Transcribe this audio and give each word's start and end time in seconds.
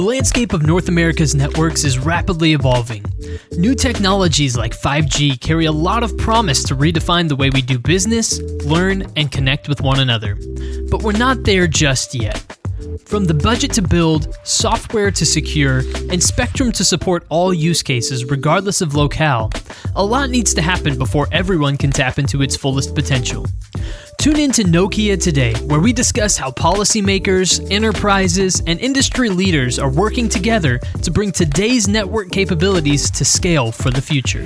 The 0.00 0.06
landscape 0.06 0.54
of 0.54 0.62
North 0.62 0.88
America's 0.88 1.34
networks 1.34 1.84
is 1.84 1.98
rapidly 1.98 2.54
evolving. 2.54 3.04
New 3.58 3.74
technologies 3.74 4.56
like 4.56 4.72
5G 4.72 5.38
carry 5.42 5.66
a 5.66 5.72
lot 5.72 6.02
of 6.02 6.16
promise 6.16 6.62
to 6.64 6.74
redefine 6.74 7.28
the 7.28 7.36
way 7.36 7.50
we 7.50 7.60
do 7.60 7.78
business, 7.78 8.40
learn, 8.64 9.06
and 9.16 9.30
connect 9.30 9.68
with 9.68 9.82
one 9.82 10.00
another. 10.00 10.38
But 10.90 11.02
we're 11.02 11.18
not 11.18 11.44
there 11.44 11.66
just 11.66 12.14
yet. 12.14 12.38
From 13.04 13.26
the 13.26 13.34
budget 13.34 13.74
to 13.74 13.82
build, 13.82 14.34
software 14.42 15.10
to 15.10 15.26
secure, 15.26 15.82
and 16.10 16.22
spectrum 16.22 16.72
to 16.72 16.84
support 16.84 17.26
all 17.28 17.52
use 17.52 17.82
cases 17.82 18.24
regardless 18.24 18.80
of 18.80 18.94
locale, 18.94 19.50
a 19.96 20.02
lot 20.02 20.30
needs 20.30 20.54
to 20.54 20.62
happen 20.62 20.96
before 20.96 21.28
everyone 21.30 21.76
can 21.76 21.90
tap 21.90 22.18
into 22.18 22.40
its 22.40 22.56
fullest 22.56 22.94
potential. 22.94 23.44
Tune 24.20 24.38
in 24.38 24.52
to 24.52 24.64
Nokia 24.64 25.18
today, 25.18 25.54
where 25.64 25.80
we 25.80 25.94
discuss 25.94 26.36
how 26.36 26.50
policymakers, 26.50 27.66
enterprises, 27.72 28.62
and 28.66 28.78
industry 28.78 29.30
leaders 29.30 29.78
are 29.78 29.90
working 29.90 30.28
together 30.28 30.78
to 31.00 31.10
bring 31.10 31.32
today's 31.32 31.88
network 31.88 32.30
capabilities 32.30 33.10
to 33.12 33.24
scale 33.24 33.72
for 33.72 33.90
the 33.90 34.02
future. 34.02 34.42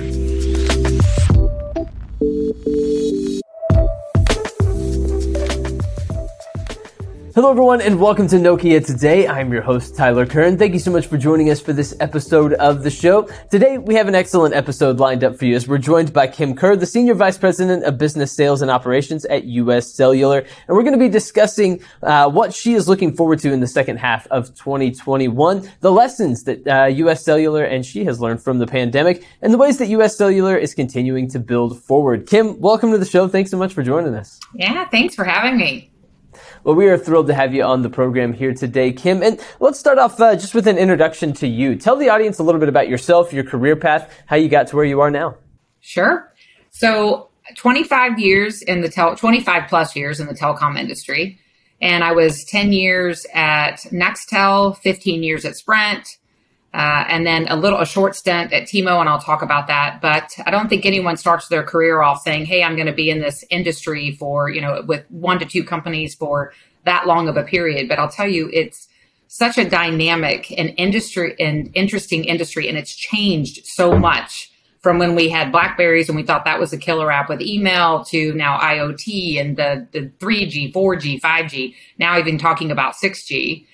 Hello, 7.35 7.51
everyone, 7.51 7.81
and 7.81 7.99
welcome 7.99 8.29
to 8.29 8.37
Nokia 8.37 8.85
Today. 8.85 9.27
I'm 9.27 9.51
your 9.51 9.61
host, 9.61 9.93
Tyler 9.93 10.25
Kern. 10.25 10.57
Thank 10.57 10.71
you 10.71 10.79
so 10.79 10.89
much 10.89 11.07
for 11.07 11.17
joining 11.17 11.49
us 11.49 11.59
for 11.59 11.73
this 11.73 11.93
episode 11.99 12.53
of 12.53 12.81
the 12.81 12.89
show. 12.89 13.23
Today, 13.51 13.77
we 13.77 13.93
have 13.95 14.07
an 14.07 14.15
excellent 14.15 14.55
episode 14.55 14.99
lined 14.99 15.21
up 15.21 15.35
for 15.35 15.43
you 15.43 15.53
as 15.53 15.67
we're 15.67 15.77
joined 15.77 16.13
by 16.13 16.27
Kim 16.27 16.55
Kerr, 16.55 16.77
the 16.77 16.85
Senior 16.85 17.13
Vice 17.13 17.37
President 17.37 17.83
of 17.83 17.97
Business 17.97 18.31
Sales 18.31 18.61
and 18.61 18.71
Operations 18.71 19.25
at 19.25 19.43
U.S. 19.43 19.93
Cellular. 19.93 20.39
And 20.39 20.77
we're 20.77 20.83
going 20.83 20.93
to 20.93 20.97
be 20.97 21.09
discussing 21.09 21.81
uh, 22.03 22.29
what 22.29 22.53
she 22.53 22.73
is 22.73 22.87
looking 22.87 23.13
forward 23.13 23.39
to 23.39 23.51
in 23.51 23.59
the 23.59 23.67
second 23.67 23.97
half 23.97 24.25
of 24.27 24.55
2021, 24.55 25.69
the 25.81 25.91
lessons 25.91 26.45
that 26.45 26.65
uh, 26.65 26.85
U.S. 26.85 27.25
Cellular 27.25 27.65
and 27.65 27.85
she 27.85 28.05
has 28.05 28.21
learned 28.21 28.41
from 28.41 28.59
the 28.59 28.67
pandemic, 28.67 29.27
and 29.41 29.53
the 29.53 29.57
ways 29.57 29.77
that 29.79 29.87
U.S. 29.87 30.15
Cellular 30.15 30.55
is 30.55 30.73
continuing 30.73 31.29
to 31.31 31.39
build 31.39 31.83
forward. 31.83 32.27
Kim, 32.27 32.57
welcome 32.61 32.91
to 32.93 32.97
the 32.97 33.03
show. 33.03 33.27
Thanks 33.27 33.51
so 33.51 33.57
much 33.57 33.73
for 33.73 33.83
joining 33.83 34.15
us. 34.15 34.39
Yeah, 34.53 34.87
thanks 34.87 35.15
for 35.15 35.25
having 35.25 35.57
me. 35.57 35.91
Well, 36.63 36.75
we 36.75 36.87
are 36.87 36.97
thrilled 36.97 37.27
to 37.27 37.33
have 37.33 37.53
you 37.53 37.63
on 37.63 37.81
the 37.81 37.89
program 37.89 38.33
here 38.33 38.53
today, 38.53 38.91
Kim. 38.91 39.21
And 39.21 39.39
let's 39.59 39.79
start 39.79 39.97
off 39.97 40.19
uh, 40.19 40.35
just 40.35 40.53
with 40.53 40.67
an 40.67 40.77
introduction 40.77 41.33
to 41.33 41.47
you. 41.47 41.75
Tell 41.75 41.95
the 41.95 42.09
audience 42.09 42.39
a 42.39 42.43
little 42.43 42.59
bit 42.59 42.69
about 42.69 42.89
yourself, 42.89 43.33
your 43.33 43.43
career 43.43 43.75
path, 43.75 44.11
how 44.25 44.35
you 44.35 44.49
got 44.49 44.67
to 44.67 44.75
where 44.75 44.85
you 44.85 45.01
are 45.01 45.11
now. 45.11 45.37
Sure. 45.81 46.31
So, 46.71 47.29
25 47.55 48.19
years 48.19 48.61
in 48.61 48.81
the 48.81 48.89
tel, 48.89 49.15
25 49.15 49.69
plus 49.69 49.95
years 49.95 50.19
in 50.19 50.27
the 50.27 50.33
telecom 50.33 50.79
industry. 50.79 51.39
And 51.81 52.03
I 52.03 52.11
was 52.13 52.43
10 52.45 52.71
years 52.73 53.25
at 53.33 53.81
Nextel, 53.91 54.77
15 54.77 55.23
years 55.23 55.45
at 55.45 55.55
Sprint, 55.55 56.17
uh, 56.75 57.05
and 57.07 57.25
then 57.25 57.47
a 57.47 57.55
little, 57.55 57.79
a 57.79 57.85
short 57.85 58.17
stint 58.17 58.51
at 58.51 58.67
T-Mo, 58.67 58.99
and 58.99 59.07
I'll 59.07 59.21
talk 59.21 59.41
about 59.41 59.67
that. 59.67 60.01
But 60.01 60.35
I 60.45 60.51
don't 60.51 60.67
think 60.67 60.85
anyone 60.85 61.15
starts 61.15 61.47
their 61.47 61.63
career 61.63 62.01
off 62.01 62.21
saying, 62.21 62.47
"Hey, 62.47 62.63
I'm 62.63 62.75
going 62.75 62.87
to 62.87 62.93
be 62.93 63.09
in 63.09 63.21
this 63.21 63.45
industry 63.49 64.11
for 64.19 64.49
you 64.49 64.59
know 64.59 64.83
with 64.85 65.05
one 65.09 65.39
to 65.39 65.45
two 65.45 65.63
companies 65.63 66.15
for 66.15 66.51
that 66.83 67.07
long 67.07 67.29
of 67.29 67.37
a 67.37 67.43
period." 67.43 67.87
But 67.87 67.97
I'll 67.97 68.09
tell 68.09 68.27
you, 68.27 68.49
it's 68.51 68.89
such 69.29 69.57
a 69.57 69.69
dynamic 69.69 70.51
and 70.51 70.73
industry 70.75 71.33
and 71.39 71.71
interesting 71.75 72.25
industry, 72.25 72.67
and 72.67 72.77
it's 72.77 72.93
changed 72.93 73.65
so 73.65 73.97
much 73.97 74.51
from 74.81 74.99
when 74.99 75.15
we 75.15 75.29
had 75.29 75.53
Blackberries 75.53 76.09
and 76.09 76.15
we 76.17 76.23
thought 76.23 76.43
that 76.43 76.59
was 76.59 76.73
a 76.73 76.77
killer 76.77 77.09
app 77.09 77.29
with 77.29 77.41
email 77.41 78.03
to 78.03 78.33
now 78.33 78.59
IoT 78.59 79.39
and 79.39 79.55
the 79.55 79.87
the 79.93 80.11
3G, 80.19 80.73
4G, 80.73 81.21
5G. 81.21 81.73
Now 81.99 82.19
even 82.19 82.37
talking 82.37 82.69
about 82.69 82.95
6G 82.95 83.65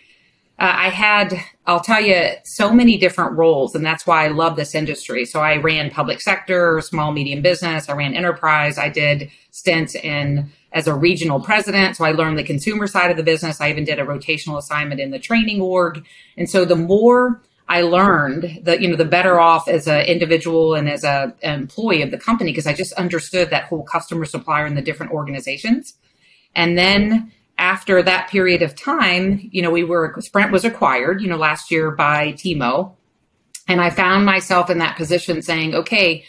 uh, 0.62 0.76
I 0.78 0.90
had, 0.90 1.34
I'll 1.66 1.80
tell 1.80 2.00
you, 2.00 2.34
so 2.44 2.72
many 2.72 2.95
different 2.95 3.36
roles, 3.36 3.73
and 3.73 3.84
that's 3.84 4.06
why 4.06 4.26
I 4.26 4.28
love 4.28 4.56
this 4.56 4.76
industry. 4.76 5.26
So 5.26 5.39
I 5.39 5.58
ran 5.58 5.89
public 5.89 6.22
sector, 6.22 6.80
small 6.82 7.11
medium 7.11 7.42
business. 7.42 7.89
I 7.89 7.94
ran 7.94 8.14
enterprise. 8.14 8.77
I 8.77 8.88
did 8.88 9.32
stints 9.50 9.95
in 9.95 10.52
as 10.71 10.86
a 10.86 10.94
regional 10.94 11.39
president, 11.39 11.98
so 11.98 12.05
I 12.05 12.11
learned 12.11 12.38
the 12.38 12.44
consumer 12.44 12.86
side 12.86 13.10
of 13.10 13.17
the 13.17 13.23
business. 13.23 13.60
I 13.60 13.71
even 13.71 13.86
did 13.86 13.98
a 13.98 14.05
rotational 14.05 14.60
assignment 14.60 15.02
in 15.02 15.10
the 15.10 15.17
training 15.17 15.61
org, 15.61 16.05
and 16.38 16.48
so 16.48 16.64
the 16.64 16.76
more 16.76 17.42
I 17.67 17.82
learned, 17.82 18.60
the 18.61 18.80
you 18.80 18.88
know, 18.88 18.95
the 18.95 19.04
better 19.04 19.39
off 19.39 19.67
as 19.67 19.88
an 19.88 20.05
individual 20.05 20.76
and 20.76 20.88
as 20.88 21.04
a, 21.04 21.33
an 21.42 21.61
employee 21.61 22.04
of 22.04 22.11
the 22.11 22.20
company 22.20 22.52
because 22.52 22.67
I 22.67 22.73
just 22.73 22.94
understood 22.94 23.50
that 23.50 23.64
whole 23.64 23.82
customer 23.82 24.26
supplier 24.26 24.67
and 24.67 24.77
the 24.77 24.82
different 24.83 25.11
organizations, 25.11 25.95
and 26.55 26.77
then 26.77 27.32
after 27.58 28.02
that 28.02 28.30
period 28.30 28.62
of 28.62 28.76
time, 28.76 29.50
you 29.52 29.62
know, 29.62 29.72
we 29.72 29.84
were 29.84 30.16
Sprint 30.20 30.52
was 30.52 30.66
acquired, 30.66 31.22
you 31.22 31.28
know, 31.28 31.38
last 31.38 31.72
year 31.72 31.92
by 31.92 32.32
T-Mo, 32.32 32.95
and 33.67 33.82
I 33.82 33.89
found 33.89 34.26
myself 34.26 34.70
in 34.70 34.80
that 34.80 34.98
position 34.98 35.42
saying, 35.42 35.76
okay, 35.76 36.26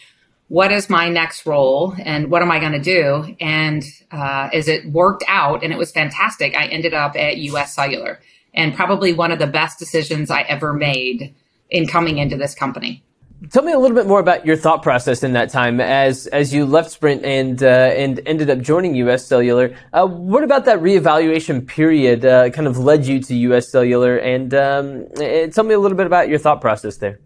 what 0.48 0.70
is 0.70 0.90
my 0.90 1.08
next 1.08 1.46
role 1.46 1.94
and 1.98 2.30
what 2.30 2.42
am 2.42 2.50
I 2.50 2.58
going 2.58 2.72
to 2.72 2.78
do? 2.78 3.34
And 3.40 3.82
uh, 4.10 4.50
as 4.52 4.68
it 4.68 4.84
worked 4.92 5.24
out, 5.26 5.64
and 5.64 5.72
it 5.72 5.78
was 5.78 5.90
fantastic, 5.90 6.54
I 6.54 6.66
ended 6.66 6.92
up 6.92 7.16
at 7.16 7.38
US 7.38 7.74
Cellular, 7.74 8.20
and 8.52 8.74
probably 8.74 9.14
one 9.14 9.32
of 9.32 9.38
the 9.38 9.46
best 9.46 9.78
decisions 9.78 10.30
I 10.30 10.42
ever 10.42 10.74
made 10.74 11.34
in 11.70 11.86
coming 11.86 12.18
into 12.18 12.36
this 12.36 12.54
company. 12.54 13.02
Tell 13.50 13.64
me 13.64 13.72
a 13.72 13.78
little 13.78 13.96
bit 13.96 14.06
more 14.06 14.20
about 14.20 14.46
your 14.46 14.56
thought 14.56 14.82
process 14.82 15.24
in 15.24 15.32
that 15.32 15.50
time 15.50 15.80
as 15.80 16.28
as 16.28 16.54
you 16.54 16.64
left 16.64 16.92
Sprint 16.92 17.24
and 17.24 17.60
uh, 17.62 17.66
and 17.66 18.20
ended 18.24 18.48
up 18.50 18.60
joining 18.60 18.94
U.S. 18.96 19.26
Cellular. 19.26 19.76
Uh, 19.92 20.06
what 20.06 20.44
about 20.44 20.64
that 20.66 20.78
reevaluation 20.80 21.66
period 21.66 22.24
uh, 22.24 22.50
kind 22.50 22.68
of 22.68 22.78
led 22.78 23.04
you 23.04 23.20
to 23.20 23.34
U.S. 23.34 23.68
Cellular? 23.68 24.16
And 24.16 24.54
um, 24.54 25.08
tell 25.50 25.64
me 25.64 25.74
a 25.74 25.78
little 25.78 25.96
bit 25.96 26.06
about 26.06 26.28
your 26.28 26.38
thought 26.38 26.60
process 26.60 26.98
there. 26.98 27.18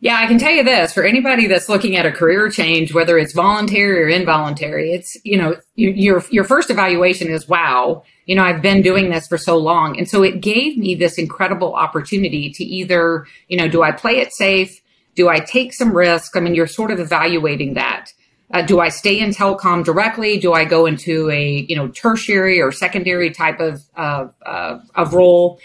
Yeah, 0.00 0.16
I 0.16 0.26
can 0.26 0.38
tell 0.38 0.52
you 0.52 0.62
this 0.62 0.92
for 0.92 1.02
anybody 1.02 1.48
that's 1.48 1.68
looking 1.68 1.96
at 1.96 2.06
a 2.06 2.12
career 2.12 2.48
change, 2.50 2.94
whether 2.94 3.18
it's 3.18 3.32
voluntary 3.32 4.00
or 4.00 4.08
involuntary, 4.08 4.92
it's, 4.92 5.16
you 5.24 5.36
know, 5.36 5.56
your, 5.74 6.22
your 6.30 6.44
first 6.44 6.70
evaluation 6.70 7.28
is, 7.28 7.48
wow, 7.48 8.04
you 8.24 8.36
know, 8.36 8.44
I've 8.44 8.62
been 8.62 8.80
doing 8.80 9.10
this 9.10 9.26
for 9.26 9.36
so 9.36 9.56
long. 9.56 9.98
And 9.98 10.08
so 10.08 10.22
it 10.22 10.40
gave 10.40 10.78
me 10.78 10.94
this 10.94 11.18
incredible 11.18 11.74
opportunity 11.74 12.48
to 12.50 12.64
either, 12.64 13.26
you 13.48 13.56
know, 13.56 13.66
do 13.66 13.82
I 13.82 13.90
play 13.90 14.20
it 14.20 14.32
safe? 14.32 14.80
Do 15.18 15.28
I 15.28 15.40
take 15.40 15.74
some 15.74 15.96
risk? 15.96 16.36
I 16.36 16.40
mean, 16.40 16.54
you're 16.54 16.68
sort 16.68 16.92
of 16.92 17.00
evaluating 17.00 17.74
that. 17.74 18.12
Uh, 18.54 18.62
do 18.62 18.78
I 18.78 18.88
stay 18.88 19.18
in 19.18 19.30
telecom 19.30 19.84
directly? 19.84 20.38
Do 20.38 20.52
I 20.52 20.64
go 20.64 20.86
into 20.86 21.28
a 21.28 21.66
you 21.68 21.74
know 21.74 21.88
tertiary 21.88 22.62
or 22.62 22.70
secondary 22.70 23.32
type 23.32 23.58
of 23.58 23.82
uh, 23.96 24.28
uh, 24.46 24.78
of 24.94 25.14
role? 25.14 25.58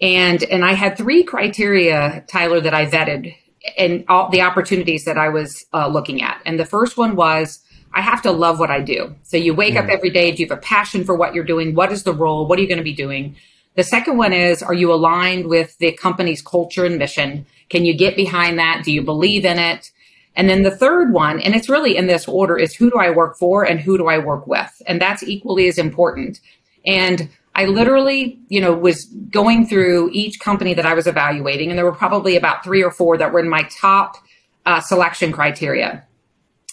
And 0.00 0.44
and 0.44 0.64
I 0.64 0.74
had 0.74 0.96
three 0.96 1.24
criteria, 1.24 2.24
Tyler, 2.28 2.60
that 2.60 2.74
I 2.74 2.86
vetted 2.86 3.34
and 3.76 4.04
all 4.08 4.30
the 4.30 4.40
opportunities 4.40 5.04
that 5.04 5.18
I 5.18 5.30
was 5.30 5.66
uh, 5.74 5.88
looking 5.88 6.22
at. 6.22 6.40
And 6.46 6.60
the 6.60 6.64
first 6.64 6.96
one 6.96 7.16
was 7.16 7.58
I 7.92 8.02
have 8.02 8.22
to 8.22 8.30
love 8.30 8.60
what 8.60 8.70
I 8.70 8.82
do. 8.82 9.16
So 9.24 9.36
you 9.36 9.52
wake 9.52 9.74
up 9.74 9.86
every 9.86 10.10
day. 10.10 10.30
Do 10.30 10.44
you 10.44 10.48
have 10.48 10.58
a 10.58 10.60
passion 10.60 11.02
for 11.02 11.16
what 11.16 11.34
you're 11.34 11.50
doing? 11.54 11.74
What 11.74 11.90
is 11.90 12.04
the 12.04 12.14
role? 12.14 12.46
What 12.46 12.56
are 12.56 12.62
you 12.62 12.68
going 12.68 12.78
to 12.78 12.84
be 12.84 12.94
doing? 12.94 13.34
The 13.74 13.82
second 13.82 14.16
one 14.16 14.32
is 14.32 14.62
Are 14.62 14.74
you 14.74 14.92
aligned 14.92 15.48
with 15.48 15.76
the 15.78 15.90
company's 15.90 16.40
culture 16.40 16.84
and 16.84 16.98
mission? 16.98 17.46
Can 17.72 17.86
you 17.86 17.96
get 17.96 18.16
behind 18.16 18.58
that? 18.58 18.82
Do 18.84 18.92
you 18.92 19.00
believe 19.00 19.46
in 19.46 19.58
it? 19.58 19.90
And 20.36 20.46
then 20.46 20.62
the 20.62 20.76
third 20.76 21.10
one, 21.10 21.40
and 21.40 21.54
it's 21.54 21.70
really 21.70 21.96
in 21.96 22.06
this 22.06 22.28
order, 22.28 22.58
is 22.58 22.74
who 22.74 22.90
do 22.90 22.98
I 22.98 23.08
work 23.08 23.38
for 23.38 23.64
and 23.64 23.80
who 23.80 23.96
do 23.96 24.08
I 24.08 24.18
work 24.18 24.46
with? 24.46 24.70
And 24.86 25.00
that's 25.00 25.22
equally 25.22 25.68
as 25.68 25.78
important. 25.78 26.38
And 26.84 27.30
I 27.54 27.64
literally, 27.64 28.38
you 28.48 28.60
know, 28.60 28.74
was 28.74 29.06
going 29.30 29.66
through 29.66 30.10
each 30.12 30.38
company 30.38 30.74
that 30.74 30.84
I 30.84 30.92
was 30.92 31.06
evaluating, 31.06 31.70
and 31.70 31.78
there 31.78 31.86
were 31.86 31.92
probably 31.92 32.36
about 32.36 32.62
three 32.62 32.82
or 32.82 32.90
four 32.90 33.16
that 33.16 33.32
were 33.32 33.40
in 33.40 33.48
my 33.48 33.62
top 33.80 34.18
uh, 34.66 34.80
selection 34.80 35.32
criteria. 35.32 36.06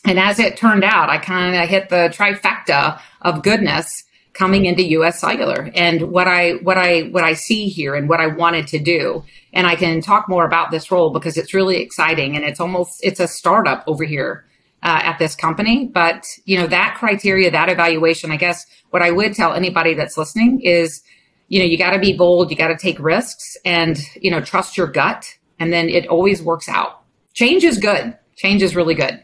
And 0.03 0.19
as 0.19 0.37
it 0.37 0.57
turned 0.57 0.83
out, 0.83 1.09
I 1.09 1.17
kind 1.17 1.55
of 1.55 1.69
hit 1.69 1.87
the 1.87 2.13
trifecta 2.13 2.99
of 3.21 3.41
goodness 3.41 4.03
coming 4.39 4.66
into 4.66 4.81
US 4.83 5.19
Cellular 5.19 5.69
and 5.75 6.09
what 6.11 6.28
I 6.28 6.53
what 6.64 6.78
I 6.78 7.02
what 7.11 7.25
I 7.25 7.34
see 7.34 7.67
here 7.67 7.93
and 7.93 8.08
what 8.08 8.22
I 8.22 8.28
wanted 8.28 8.67
to 8.67 8.79
do. 8.79 9.25
And 9.52 9.67
I 9.67 9.75
can 9.75 10.02
talk 10.02 10.29
more 10.29 10.46
about 10.46 10.72
this 10.72 10.90
role 10.90 11.11
because 11.11 11.35
it's 11.35 11.53
really 11.53 11.78
exciting 11.81 12.37
and 12.37 12.46
it's 12.46 12.61
almost 12.61 13.02
it's 13.03 13.19
a 13.19 13.28
startup 13.28 13.84
over 13.85 14.05
here 14.05 14.46
uh, 14.81 15.02
at 15.03 15.19
this 15.19 15.35
company. 15.35 15.87
But 15.93 16.25
you 16.46 16.58
know 16.58 16.67
that 16.67 16.96
criteria, 16.97 17.52
that 17.52 17.67
evaluation. 17.67 18.31
I 18.31 18.37
guess 18.37 18.66
what 18.91 19.02
I 19.02 19.11
would 19.11 19.35
tell 19.35 19.53
anybody 19.53 19.93
that's 19.93 20.17
listening 20.17 20.61
is, 20.61 21.03
you 21.49 21.59
know, 21.59 21.66
you 21.66 21.78
got 21.78 21.91
to 21.91 21.99
be 21.99 22.14
bold, 22.14 22.49
you 22.49 22.55
got 22.55 22.69
to 22.69 22.78
take 22.78 22.97
risks, 22.97 23.58
and 23.66 23.99
you 24.16 24.31
know, 24.31 24.40
trust 24.40 24.78
your 24.78 24.87
gut, 24.87 25.25
and 25.59 25.73
then 25.73 25.90
it 25.90 26.08
always 26.08 26.41
works 26.41 26.69
out. 26.69 27.02
Change 27.34 27.66
is 27.66 27.78
good. 27.78 28.17
Change 28.37 28.61
is 28.64 28.73
really 28.73 28.96
good. 28.96 29.22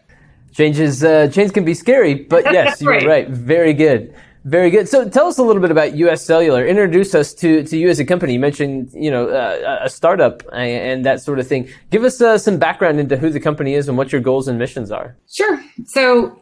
Change 0.51 0.77
is 0.77 1.05
uh, 1.05 1.29
change 1.29 1.53
can 1.53 1.63
be 1.63 1.73
scary, 1.73 2.15
but 2.15 2.43
yes, 2.51 2.81
you're 2.81 2.91
right. 2.91 3.05
right. 3.05 3.29
Very 3.29 3.73
good. 3.73 4.13
Very 4.45 4.69
good. 4.69 4.87
So 4.87 5.09
tell 5.09 5.25
us 5.25 5.39
a 5.39 5.43
little 5.43 5.61
bit 5.61 5.71
about 5.71 5.95
U.S. 5.95 6.23
Cellular. 6.23 6.67
Introduce 6.67 7.15
us 7.15 7.33
to, 7.35 7.63
to 7.63 7.77
you 7.77 7.89
as 7.89 7.99
a 7.99 8.05
company. 8.05 8.33
You 8.33 8.39
mentioned, 8.39 8.91
you 8.93 9.09
know, 9.09 9.27
uh, 9.27 9.79
a 9.81 9.89
startup 9.89 10.43
and 10.53 11.03
that 11.03 11.19
sort 11.19 11.39
of 11.39 11.47
thing. 11.47 11.67
Give 11.89 12.03
us 12.03 12.21
uh, 12.21 12.37
some 12.37 12.59
background 12.59 12.99
into 12.99 13.17
who 13.17 13.31
the 13.31 13.39
company 13.39 13.73
is 13.73 13.89
and 13.89 13.97
what 13.97 14.11
your 14.11 14.21
goals 14.21 14.47
and 14.47 14.59
missions 14.59 14.91
are. 14.91 15.17
Sure. 15.27 15.59
So 15.87 16.39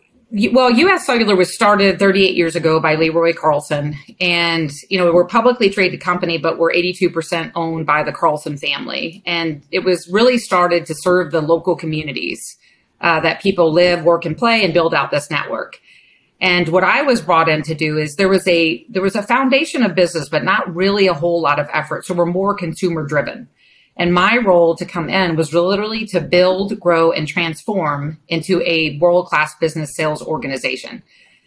well, 0.52 0.72
U.S. 0.72 1.06
Cellular 1.06 1.36
was 1.36 1.54
started 1.54 2.00
38 2.00 2.36
years 2.36 2.56
ago 2.56 2.80
by 2.80 2.96
Leroy 2.96 3.34
Carlson, 3.34 3.96
and 4.20 4.72
you 4.90 4.98
know 4.98 5.14
we're 5.14 5.22
a 5.22 5.28
publicly 5.28 5.70
traded 5.70 6.02
company, 6.02 6.40
but 6.40 6.58
we're 6.58 6.74
82% 6.74 7.52
owned 7.54 7.86
by 7.86 8.02
the 8.02 8.12
Carlson 8.12 8.58
family, 8.58 9.22
and 9.28 9.64
it 9.70 9.86
was 9.86 10.10
really 10.12 10.40
started 10.40 10.88
to 10.88 10.96
serve 10.96 11.32
the 11.32 11.42
local 11.42 11.76
communities 11.76 12.58
uh, 13.02 13.20
that 13.20 13.42
people 13.42 13.72
live, 13.72 14.04
work, 14.04 14.26
and 14.26 14.36
play, 14.36 14.64
and 14.64 14.74
build 14.74 14.96
out 14.96 15.12
this 15.12 15.30
network. 15.30 15.78
And 16.44 16.68
what 16.68 16.84
I 16.84 17.04
was 17.04 17.22
brought 17.22 17.48
in 17.48 17.64
to 17.64 17.74
do 17.74 17.98
is 17.98 18.18
there 18.18 18.28
was 18.28 18.46
a 18.50 18.86
there 18.90 19.02
was 19.02 19.16
a 19.16 19.24
foundation 19.24 19.82
of 19.82 19.96
business, 19.96 20.28
but 20.28 20.44
not 20.44 20.76
really 20.76 21.08
a 21.08 21.14
whole 21.14 21.42
lot 21.42 21.58
of 21.58 21.70
effort. 21.72 22.06
So 22.06 22.14
we're 22.14 22.26
more 22.26 22.54
consumer 22.54 23.08
driven. 23.08 23.48
And 23.96 24.14
my 24.14 24.36
role 24.38 24.76
to 24.76 24.86
come 24.86 25.10
in 25.10 25.38
was 25.38 25.54
literally 25.54 26.06
to 26.08 26.20
build, 26.20 26.78
grow, 26.82 27.14
and 27.14 27.30
transform 27.30 28.20
into 28.28 28.62
a 28.66 28.98
world 29.00 29.28
class 29.28 29.56
business 29.56 29.96
sales 29.96 30.22
organization. 30.22 31.02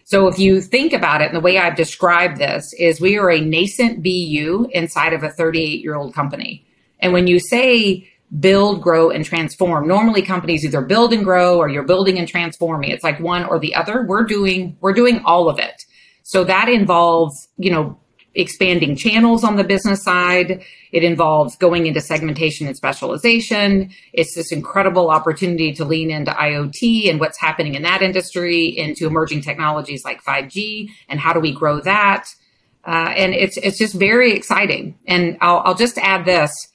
So 0.04 0.28
if 0.28 0.38
you 0.38 0.62
think 0.62 0.94
about 0.94 1.20
it, 1.20 1.26
and 1.26 1.36
the 1.36 1.40
way 1.40 1.58
I've 1.58 1.76
described 1.76 2.38
this 2.38 2.72
is 2.78 2.98
we 2.98 3.18
are 3.18 3.30
a 3.30 3.40
nascent 3.40 4.02
BU 4.02 4.68
inside 4.72 5.12
of 5.12 5.22
a 5.22 5.28
38 5.28 5.82
year 5.82 5.94
old 5.94 6.14
company. 6.14 6.64
And 7.00 7.12
when 7.12 7.26
you 7.26 7.38
say 7.38 8.08
build, 8.40 8.82
grow, 8.82 9.10
and 9.10 9.24
transform, 9.24 9.86
normally 9.86 10.22
companies 10.22 10.64
either 10.64 10.80
build 10.80 11.12
and 11.12 11.24
grow 11.24 11.58
or 11.58 11.68
you're 11.68 11.84
building 11.84 12.18
and 12.18 12.26
transforming. 12.26 12.90
It's 12.90 13.04
like 13.04 13.20
one 13.20 13.44
or 13.44 13.58
the 13.58 13.74
other. 13.74 14.04
We're 14.04 14.24
doing, 14.24 14.76
we're 14.80 14.92
doing 14.92 15.22
all 15.24 15.48
of 15.48 15.58
it. 15.58 15.84
So 16.22 16.42
that 16.44 16.68
involves, 16.68 17.48
you 17.56 17.70
know, 17.70 18.00
expanding 18.36 18.96
channels 18.96 19.42
on 19.42 19.56
the 19.56 19.64
business 19.64 20.02
side. 20.02 20.62
It 20.92 21.02
involves 21.02 21.56
going 21.56 21.86
into 21.86 22.00
segmentation 22.00 22.66
and 22.66 22.76
specialization. 22.76 23.90
It's 24.12 24.34
this 24.34 24.52
incredible 24.52 25.10
opportunity 25.10 25.72
to 25.74 25.84
lean 25.84 26.10
into 26.10 26.30
IoT 26.32 27.10
and 27.10 27.18
what's 27.18 27.40
happening 27.40 27.74
in 27.74 27.82
that 27.82 28.02
industry, 28.02 28.66
into 28.66 29.06
emerging 29.06 29.42
technologies 29.42 30.04
like 30.04 30.22
5G, 30.22 30.90
and 31.08 31.18
how 31.18 31.32
do 31.32 31.40
we 31.40 31.52
grow 31.52 31.80
that? 31.80 32.28
Uh, 32.86 33.12
and 33.16 33.34
it's 33.34 33.56
it's 33.56 33.78
just 33.78 33.94
very 33.94 34.32
exciting. 34.32 34.96
And 35.08 35.36
I'll, 35.40 35.58
I'll 35.64 35.74
just 35.74 35.98
add 35.98 36.24
this: 36.24 36.68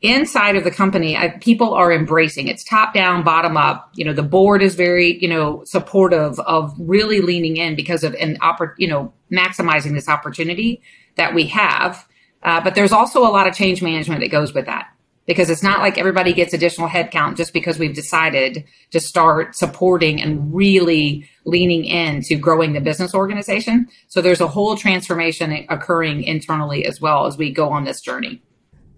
inside 0.00 0.56
of 0.56 0.64
the 0.64 0.70
company, 0.70 1.16
I, 1.16 1.28
people 1.28 1.74
are 1.74 1.92
embracing. 1.92 2.48
It's 2.48 2.64
top 2.64 2.94
down, 2.94 3.24
bottom 3.24 3.56
up. 3.56 3.90
You 3.94 4.04
know, 4.04 4.12
the 4.12 4.22
board 4.22 4.62
is 4.62 4.74
very 4.74 5.18
you 5.20 5.28
know 5.28 5.62
supportive 5.64 6.38
of 6.40 6.74
really 6.78 7.20
leaning 7.20 7.56
in 7.56 7.76
because 7.76 8.04
of 8.04 8.14
an 8.14 8.36
oppor- 8.38 8.74
you 8.78 8.88
know 8.88 9.12
maximizing 9.32 9.92
this 9.94 10.08
opportunity 10.08 10.82
that 11.16 11.34
we 11.34 11.46
have. 11.46 12.06
Uh, 12.42 12.60
but 12.60 12.74
there's 12.74 12.92
also 12.92 13.20
a 13.20 13.30
lot 13.30 13.48
of 13.48 13.54
change 13.54 13.82
management 13.82 14.20
that 14.20 14.30
goes 14.30 14.54
with 14.54 14.66
that 14.66 14.88
because 15.26 15.50
it's 15.50 15.62
not 15.62 15.80
like 15.80 15.98
everybody 15.98 16.32
gets 16.32 16.54
additional 16.54 16.88
headcount 16.88 17.36
just 17.36 17.52
because 17.52 17.78
we've 17.78 17.94
decided 17.94 18.64
to 18.90 18.98
start 18.98 19.54
supporting 19.54 20.22
and 20.22 20.54
really 20.54 21.28
leaning 21.44 21.84
into 21.84 22.36
growing 22.36 22.72
the 22.72 22.80
business 22.80 23.14
organization. 23.14 23.86
So 24.08 24.22
there's 24.22 24.40
a 24.40 24.48
whole 24.48 24.74
transformation 24.76 25.66
occurring 25.68 26.22
internally 26.22 26.86
as 26.86 27.00
well 27.00 27.26
as 27.26 27.36
we 27.36 27.52
go 27.52 27.68
on 27.68 27.84
this 27.84 28.00
journey. 28.00 28.40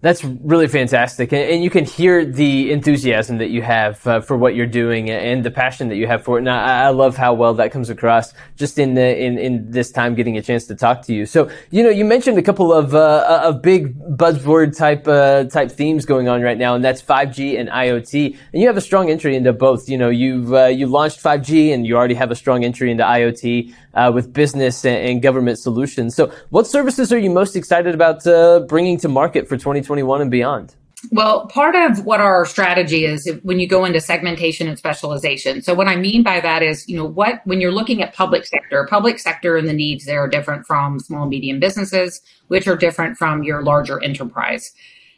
That's 0.01 0.23
really 0.23 0.67
fantastic, 0.67 1.31
and 1.31 1.63
you 1.63 1.69
can 1.69 1.85
hear 1.85 2.25
the 2.25 2.71
enthusiasm 2.71 3.37
that 3.37 3.51
you 3.51 3.61
have 3.61 4.05
uh, 4.07 4.19
for 4.19 4.35
what 4.35 4.55
you're 4.55 4.65
doing 4.65 5.11
and 5.11 5.43
the 5.43 5.51
passion 5.51 5.89
that 5.89 5.95
you 5.95 6.07
have 6.07 6.23
for 6.23 6.37
it. 6.37 6.41
And 6.41 6.49
I, 6.49 6.85
I, 6.85 6.89
love 6.89 7.15
how 7.15 7.35
well 7.35 7.53
that 7.53 7.71
comes 7.71 7.91
across 7.91 8.33
just 8.55 8.79
in 8.79 8.95
the 8.95 9.15
in 9.15 9.37
in 9.37 9.69
this 9.69 9.91
time 9.91 10.15
getting 10.15 10.37
a 10.37 10.41
chance 10.41 10.65
to 10.65 10.75
talk 10.75 11.03
to 11.03 11.13
you. 11.13 11.27
So 11.27 11.51
you 11.69 11.83
know, 11.83 11.89
you 11.89 12.03
mentioned 12.03 12.39
a 12.39 12.41
couple 12.41 12.73
of 12.73 12.95
uh, 12.95 13.41
of 13.43 13.61
big 13.61 13.95
buzzword 14.17 14.75
type 14.75 15.07
uh, 15.07 15.43
type 15.43 15.71
themes 15.71 16.05
going 16.05 16.27
on 16.27 16.41
right 16.41 16.57
now, 16.57 16.73
and 16.73 16.83
that's 16.83 17.03
5G 17.03 17.59
and 17.59 17.69
IoT. 17.69 18.35
And 18.53 18.59
you 18.59 18.67
have 18.67 18.77
a 18.77 18.81
strong 18.81 19.11
entry 19.11 19.35
into 19.35 19.53
both. 19.53 19.87
You 19.87 19.99
know, 19.99 20.09
you've 20.09 20.51
uh, 20.51 20.65
you 20.65 20.87
launched 20.87 21.21
5G, 21.21 21.75
and 21.75 21.85
you 21.85 21.95
already 21.95 22.15
have 22.15 22.31
a 22.31 22.35
strong 22.35 22.65
entry 22.65 22.89
into 22.89 23.03
IoT 23.03 23.71
uh, 23.93 24.11
with 24.13 24.33
business 24.33 24.85
and, 24.85 25.09
and, 25.09 25.21
government 25.21 25.59
solutions. 25.59 26.15
So, 26.15 26.31
what 26.49 26.67
services 26.67 27.11
are 27.11 27.17
you 27.17 27.29
most 27.29 27.55
excited 27.55 27.93
about 27.93 28.25
uh, 28.25 28.61
bringing 28.61 28.97
to 28.99 29.09
market 29.09 29.47
for 29.47 29.57
2021 29.91 30.21
and 30.21 30.31
beyond? 30.31 30.75
Well, 31.09 31.47
part 31.47 31.75
of 31.75 32.05
what 32.05 32.19
our 32.19 32.45
strategy 32.45 33.05
is 33.05 33.27
when 33.41 33.59
you 33.59 33.67
go 33.67 33.85
into 33.85 33.99
segmentation 33.99 34.67
and 34.67 34.77
specialization. 34.77 35.63
So 35.63 35.73
what 35.73 35.87
I 35.87 35.95
mean 35.95 36.21
by 36.21 36.39
that 36.41 36.61
is, 36.61 36.87
you 36.87 36.95
know, 36.95 37.05
what 37.05 37.41
when 37.45 37.59
you're 37.59 37.71
looking 37.71 38.03
at 38.03 38.13
public 38.13 38.45
sector, 38.45 38.85
public 38.87 39.17
sector 39.17 39.57
and 39.57 39.67
the 39.67 39.73
needs 39.73 40.05
there 40.05 40.23
are 40.23 40.27
different 40.27 40.67
from 40.67 40.99
small 40.99 41.23
and 41.23 41.31
medium 41.31 41.59
businesses, 41.59 42.21
which 42.49 42.67
are 42.67 42.75
different 42.75 43.17
from 43.17 43.41
your 43.41 43.63
larger 43.63 44.01
enterprise. 44.03 44.71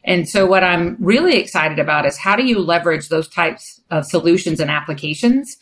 And 0.05 0.27
so 0.27 0.45
what 0.45 0.63
I'm 0.63 0.95
really 0.99 1.37
excited 1.37 1.79
about 1.79 2.05
is 2.05 2.17
how 2.17 2.35
do 2.35 2.45
you 2.45 2.59
leverage 2.59 3.09
those 3.09 3.27
types 3.27 3.81
of 3.91 4.05
solutions 4.05 4.59
and 4.59 4.71
applications 4.71 5.57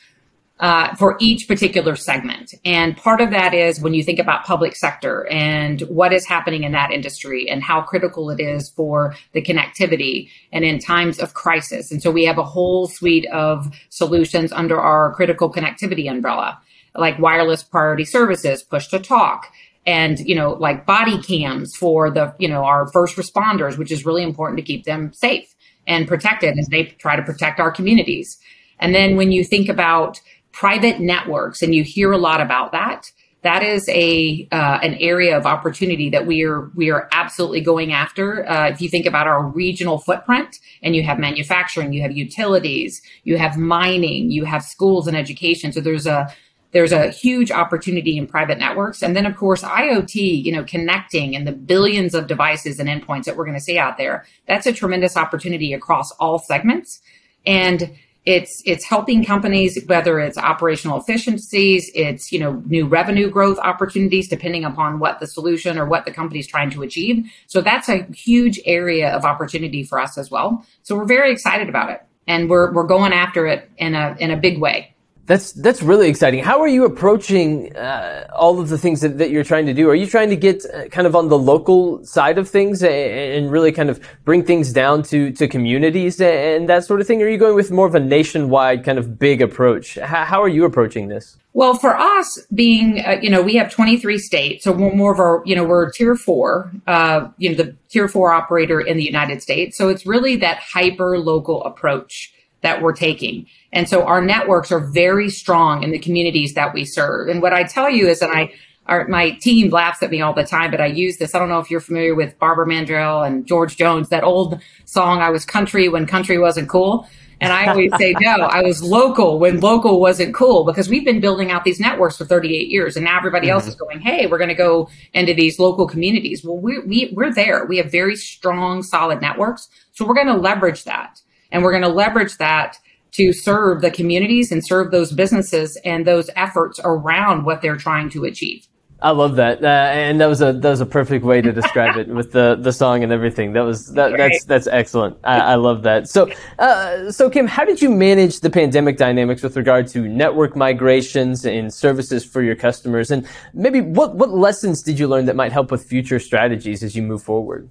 uh, 0.61 0.95
for 0.95 1.17
each 1.19 1.47
particular 1.47 1.95
segment. 1.95 2.53
And 2.63 2.95
part 2.95 3.19
of 3.19 3.31
that 3.31 3.55
is 3.55 3.81
when 3.81 3.95
you 3.95 4.03
think 4.03 4.19
about 4.19 4.45
public 4.45 4.75
sector 4.75 5.27
and 5.27 5.81
what 5.81 6.13
is 6.13 6.27
happening 6.27 6.63
in 6.63 6.71
that 6.73 6.91
industry 6.91 7.49
and 7.49 7.63
how 7.63 7.81
critical 7.81 8.29
it 8.29 8.39
is 8.39 8.69
for 8.69 9.15
the 9.33 9.41
connectivity 9.41 10.29
and 10.53 10.63
in 10.63 10.77
times 10.77 11.17
of 11.17 11.33
crisis. 11.33 11.91
And 11.91 12.01
so 12.01 12.11
we 12.11 12.25
have 12.25 12.37
a 12.37 12.43
whole 12.43 12.87
suite 12.87 13.25
of 13.31 13.75
solutions 13.89 14.51
under 14.51 14.79
our 14.79 15.13
critical 15.15 15.51
connectivity 15.51 16.09
umbrella, 16.09 16.61
like 16.95 17.17
wireless 17.17 17.63
priority 17.63 18.05
services, 18.05 18.61
push 18.61 18.87
to 18.89 18.99
talk, 18.99 19.47
and 19.87 20.19
you 20.19 20.35
know 20.35 20.53
like 20.53 20.85
body 20.85 21.19
cams 21.23 21.75
for 21.75 22.11
the 22.11 22.35
you 22.37 22.47
know 22.47 22.63
our 22.63 22.87
first 22.91 23.15
responders 23.15 23.79
which 23.79 23.91
is 23.91 24.05
really 24.05 24.21
important 24.21 24.55
to 24.57 24.63
keep 24.63 24.83
them 24.83 25.11
safe 25.11 25.55
and 25.87 26.07
protected 26.07 26.59
as 26.59 26.67
they 26.67 26.83
try 26.83 27.15
to 27.15 27.23
protect 27.23 27.59
our 27.59 27.71
communities 27.71 28.37
and 28.79 28.93
then 28.93 29.15
when 29.15 29.31
you 29.31 29.43
think 29.43 29.69
about 29.69 30.21
private 30.51 30.99
networks, 30.99 31.61
and 31.61 31.73
you 31.73 31.83
hear 31.83 32.11
a 32.11 32.17
lot 32.17 32.41
about 32.41 32.71
that. 32.71 33.11
That 33.43 33.63
is 33.63 33.87
a 33.89 34.47
uh, 34.51 34.79
an 34.83 34.95
area 34.95 35.35
of 35.35 35.47
opportunity 35.47 36.09
that 36.11 36.27
we 36.27 36.43
are 36.43 36.69
we 36.75 36.91
are 36.91 37.09
absolutely 37.11 37.61
going 37.61 37.91
after. 37.91 38.47
Uh, 38.47 38.69
if 38.69 38.81
you 38.81 38.89
think 38.89 39.07
about 39.07 39.27
our 39.27 39.43
regional 39.43 39.97
footprint, 39.97 40.59
and 40.83 40.95
you 40.95 41.03
have 41.03 41.17
manufacturing, 41.17 41.91
you 41.91 42.03
have 42.03 42.11
utilities, 42.11 43.01
you 43.23 43.37
have 43.37 43.57
mining, 43.57 44.29
you 44.29 44.45
have 44.45 44.63
schools 44.63 45.07
and 45.07 45.17
education. 45.17 45.71
So 45.71 45.81
there's 45.81 46.05
a 46.05 46.31
there's 46.71 46.91
a 46.91 47.09
huge 47.09 47.51
opportunity 47.51 48.17
in 48.17 48.27
private 48.27 48.57
networks. 48.57 49.01
And 49.01 49.15
then, 49.15 49.25
of 49.25 49.35
course, 49.35 49.61
IoT, 49.61 50.43
you 50.43 50.51
know, 50.51 50.63
connecting 50.63 51.35
and 51.35 51.45
the 51.45 51.51
billions 51.51 52.13
of 52.13 52.27
devices 52.27 52.79
and 52.79 52.87
endpoints 52.87 53.25
that 53.25 53.35
we're 53.35 53.45
going 53.45 53.57
to 53.57 53.63
see 53.63 53.77
out 53.77 53.97
there. 53.97 54.25
That's 54.47 54.65
a 54.65 54.73
tremendous 54.73 55.17
opportunity 55.17 55.73
across 55.73 56.11
all 56.13 56.39
segments. 56.39 57.01
And 57.45 57.93
it's 58.25 58.61
it's 58.65 58.85
helping 58.85 59.25
companies 59.25 59.83
whether 59.87 60.19
it's 60.19 60.37
operational 60.37 60.99
efficiencies 60.99 61.89
it's 61.95 62.31
you 62.31 62.39
know 62.39 62.61
new 62.67 62.85
revenue 62.85 63.29
growth 63.29 63.57
opportunities 63.59 64.27
depending 64.27 64.63
upon 64.63 64.99
what 64.99 65.19
the 65.19 65.25
solution 65.25 65.77
or 65.77 65.85
what 65.85 66.05
the 66.05 66.11
company's 66.11 66.47
trying 66.47 66.69
to 66.69 66.83
achieve. 66.83 67.25
So 67.47 67.61
that's 67.61 67.89
a 67.89 68.03
huge 68.13 68.59
area 68.65 69.09
of 69.09 69.25
opportunity 69.25 69.83
for 69.83 69.99
us 69.99 70.17
as 70.17 70.29
well. 70.29 70.65
So 70.83 70.95
we're 70.95 71.05
very 71.05 71.31
excited 71.31 71.67
about 71.67 71.89
it 71.89 72.01
and 72.27 72.49
we're 72.49 72.71
we're 72.71 72.87
going 72.87 73.13
after 73.13 73.47
it 73.47 73.69
in 73.77 73.95
a 73.95 74.15
in 74.19 74.31
a 74.31 74.37
big 74.37 74.59
way 74.59 74.93
that's 75.25 75.51
that's 75.53 75.81
really 75.81 76.09
exciting. 76.09 76.43
How 76.43 76.61
are 76.61 76.67
you 76.67 76.83
approaching 76.85 77.75
uh, 77.75 78.27
all 78.35 78.59
of 78.59 78.69
the 78.69 78.77
things 78.77 79.01
that, 79.01 79.17
that 79.19 79.29
you're 79.29 79.43
trying 79.43 79.65
to 79.67 79.73
do? 79.73 79.89
Are 79.89 79.95
you 79.95 80.07
trying 80.07 80.29
to 80.29 80.35
get 80.35 80.65
uh, 80.65 80.87
kind 80.89 81.05
of 81.05 81.15
on 81.15 81.29
the 81.29 81.37
local 81.37 82.03
side 82.03 82.37
of 82.37 82.49
things 82.49 82.83
and, 82.83 82.93
and, 82.93 83.51
really 83.51 83.71
kind 83.71 83.89
of 83.89 83.99
bring 84.25 84.43
things 84.43 84.73
down 84.73 85.03
to, 85.03 85.31
to 85.33 85.47
communities 85.47 86.19
and 86.19 86.67
that 86.69 86.85
sort 86.85 87.01
of 87.01 87.07
thing? 87.07 87.21
Or 87.21 87.25
are 87.25 87.29
you 87.29 87.37
going 87.37 87.55
with 87.55 87.71
more 87.71 87.85
of 87.85 87.95
a 87.95 87.99
nationwide 87.99 88.83
kind 88.83 88.97
of 88.97 89.19
big 89.19 89.41
approach? 89.41 89.95
How, 89.95 90.25
how 90.25 90.41
are 90.41 90.49
you 90.49 90.65
approaching 90.65 91.07
this? 91.07 91.37
Well, 91.53 91.75
for 91.75 91.95
us, 91.95 92.39
being 92.53 93.03
uh, 93.05 93.19
you 93.21 93.29
know 93.29 93.41
we 93.41 93.55
have 93.55 93.71
23 93.71 94.17
states, 94.17 94.63
so 94.63 94.71
we're 94.71 94.93
more 94.93 95.13
of 95.13 95.19
our 95.19 95.43
you 95.45 95.55
know 95.55 95.63
we're 95.63 95.91
tier 95.91 96.15
four, 96.15 96.71
uh, 96.87 97.27
you 97.37 97.49
know 97.49 97.55
the 97.55 97.75
tier 97.89 98.07
four 98.07 98.31
operator 98.31 98.81
in 98.81 98.97
the 98.97 99.03
United 99.03 99.41
States. 99.41 99.77
So 99.77 99.89
it's 99.89 100.05
really 100.05 100.35
that 100.37 100.57
hyper 100.59 101.19
local 101.19 101.63
approach 101.63 102.33
that 102.61 102.81
we're 102.81 102.93
taking. 102.93 103.47
And 103.73 103.87
so 103.87 104.03
our 104.03 104.21
networks 104.21 104.71
are 104.71 104.79
very 104.79 105.29
strong 105.29 105.83
in 105.83 105.91
the 105.91 105.99
communities 105.99 106.53
that 106.55 106.73
we 106.73 106.85
serve. 106.85 107.29
And 107.29 107.41
what 107.41 107.53
I 107.53 107.63
tell 107.63 107.89
you 107.89 108.07
is 108.07 108.19
that 108.19 108.29
I, 108.29 108.53
our, 108.87 109.07
my 109.07 109.31
team 109.31 109.69
laughs 109.69 110.03
at 110.03 110.11
me 110.11 110.21
all 110.21 110.33
the 110.33 110.43
time, 110.43 110.71
but 110.71 110.81
I 110.81 110.87
use 110.87 111.17
this. 111.17 111.33
I 111.33 111.39
don't 111.39 111.49
know 111.49 111.59
if 111.59 111.71
you're 111.71 111.79
familiar 111.79 112.13
with 112.13 112.37
Barbara 112.39 112.67
Mandrell 112.67 113.25
and 113.25 113.45
George 113.45 113.77
Jones, 113.77 114.09
that 114.09 114.23
old 114.23 114.59
song, 114.85 115.21
I 115.21 115.29
was 115.29 115.45
country 115.45 115.87
when 115.87 116.05
country 116.05 116.37
wasn't 116.37 116.67
cool. 116.67 117.07
And 117.41 117.51
I 117.51 117.65
always 117.65 117.91
say, 117.97 118.13
no, 118.19 118.45
I 118.45 118.61
was 118.61 118.83
local 118.83 119.39
when 119.39 119.61
local 119.61 119.99
wasn't 119.99 120.35
cool 120.35 120.63
because 120.63 120.89
we've 120.89 121.03
been 121.03 121.19
building 121.19 121.49
out 121.49 121.63
these 121.63 121.79
networks 121.79 122.17
for 122.17 122.23
38 122.23 122.67
years. 122.69 122.95
And 122.95 123.03
now 123.03 123.17
everybody 123.17 123.47
mm-hmm. 123.47 123.55
else 123.55 123.67
is 123.67 123.73
going, 123.73 123.99
hey, 123.99 124.27
we're 124.27 124.37
going 124.37 124.49
to 124.49 124.53
go 124.53 124.87
into 125.13 125.33
these 125.33 125.57
local 125.57 125.87
communities. 125.87 126.43
Well, 126.45 126.59
we, 126.59 126.77
we, 126.79 127.11
we're 127.15 127.33
there. 127.33 127.65
We 127.65 127.77
have 127.77 127.91
very 127.91 128.15
strong, 128.15 128.83
solid 128.83 129.21
networks. 129.21 129.69
So 129.93 130.05
we're 130.05 130.13
going 130.13 130.27
to 130.27 130.35
leverage 130.35 130.83
that. 130.83 131.19
And 131.51 131.63
we're 131.63 131.71
going 131.71 131.81
to 131.81 131.87
leverage 131.87 132.37
that 132.37 132.77
to 133.11 133.33
serve 133.33 133.81
the 133.81 133.91
communities 133.91 134.51
and 134.51 134.65
serve 134.65 134.91
those 134.91 135.11
businesses 135.11 135.77
and 135.83 136.05
those 136.05 136.29
efforts 136.35 136.79
around 136.83 137.45
what 137.45 137.61
they're 137.61 137.77
trying 137.77 138.09
to 138.09 138.23
achieve. 138.25 138.67
I 139.03 139.09
love 139.09 139.35
that, 139.37 139.63
uh, 139.63 139.67
and 139.67 140.21
that 140.21 140.27
was 140.27 140.43
a 140.43 140.53
that 140.53 140.69
was 140.69 140.79
a 140.79 140.85
perfect 140.85 141.25
way 141.25 141.41
to 141.41 141.51
describe 141.51 141.97
it 141.97 142.07
with 142.07 142.33
the, 142.33 142.55
the 142.61 142.71
song 142.71 143.01
and 143.01 143.11
everything. 143.11 143.53
That 143.53 143.61
was 143.61 143.91
that, 143.93 144.15
that's 144.15 144.45
that's 144.45 144.67
excellent. 144.67 145.17
I, 145.23 145.39
I 145.39 145.55
love 145.55 145.81
that. 145.83 146.07
So, 146.07 146.29
uh, 146.59 147.11
so 147.11 147.27
Kim, 147.27 147.47
how 147.47 147.65
did 147.65 147.81
you 147.81 147.89
manage 147.89 148.41
the 148.41 148.49
pandemic 148.51 148.97
dynamics 148.97 149.41
with 149.41 149.57
regard 149.57 149.87
to 149.87 150.07
network 150.07 150.55
migrations 150.55 151.45
and 151.45 151.73
services 151.73 152.23
for 152.23 152.43
your 152.43 152.55
customers, 152.55 153.09
and 153.09 153.27
maybe 153.55 153.81
what 153.81 154.13
what 154.15 154.29
lessons 154.29 154.83
did 154.83 154.99
you 154.99 155.07
learn 155.07 155.25
that 155.25 155.35
might 155.35 155.51
help 155.51 155.71
with 155.71 155.83
future 155.83 156.19
strategies 156.19 156.83
as 156.83 156.95
you 156.95 157.01
move 157.01 157.23
forward? 157.23 157.67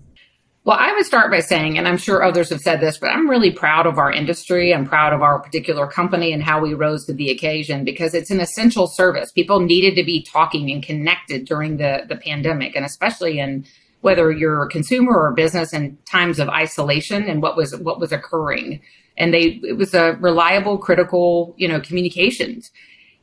Well, 0.70 0.78
I 0.80 0.92
would 0.92 1.04
start 1.04 1.32
by 1.32 1.40
saying, 1.40 1.78
and 1.78 1.88
I'm 1.88 1.96
sure 1.96 2.22
others 2.22 2.50
have 2.50 2.60
said 2.60 2.80
this, 2.80 2.96
but 2.96 3.08
I'm 3.08 3.28
really 3.28 3.50
proud 3.50 3.86
of 3.88 3.98
our 3.98 4.12
industry. 4.12 4.72
I'm 4.72 4.86
proud 4.86 5.12
of 5.12 5.20
our 5.20 5.40
particular 5.40 5.88
company 5.88 6.32
and 6.32 6.44
how 6.44 6.60
we 6.60 6.74
rose 6.74 7.06
to 7.06 7.12
the 7.12 7.28
occasion 7.28 7.84
because 7.84 8.14
it's 8.14 8.30
an 8.30 8.38
essential 8.38 8.86
service. 8.86 9.32
People 9.32 9.58
needed 9.58 9.96
to 9.96 10.04
be 10.04 10.22
talking 10.22 10.70
and 10.70 10.80
connected 10.80 11.44
during 11.44 11.78
the, 11.78 12.04
the 12.08 12.14
pandemic, 12.14 12.76
and 12.76 12.84
especially 12.84 13.40
in 13.40 13.66
whether 14.02 14.30
you're 14.30 14.62
a 14.62 14.68
consumer 14.68 15.12
or 15.12 15.26
a 15.30 15.34
business 15.34 15.72
in 15.72 15.98
times 16.08 16.38
of 16.38 16.48
isolation 16.48 17.24
and 17.24 17.42
what 17.42 17.56
was 17.56 17.76
what 17.78 17.98
was 17.98 18.12
occurring. 18.12 18.80
And 19.16 19.34
they 19.34 19.60
it 19.64 19.76
was 19.76 19.92
a 19.92 20.12
reliable, 20.20 20.78
critical, 20.78 21.52
you 21.58 21.66
know, 21.66 21.80
communications. 21.80 22.70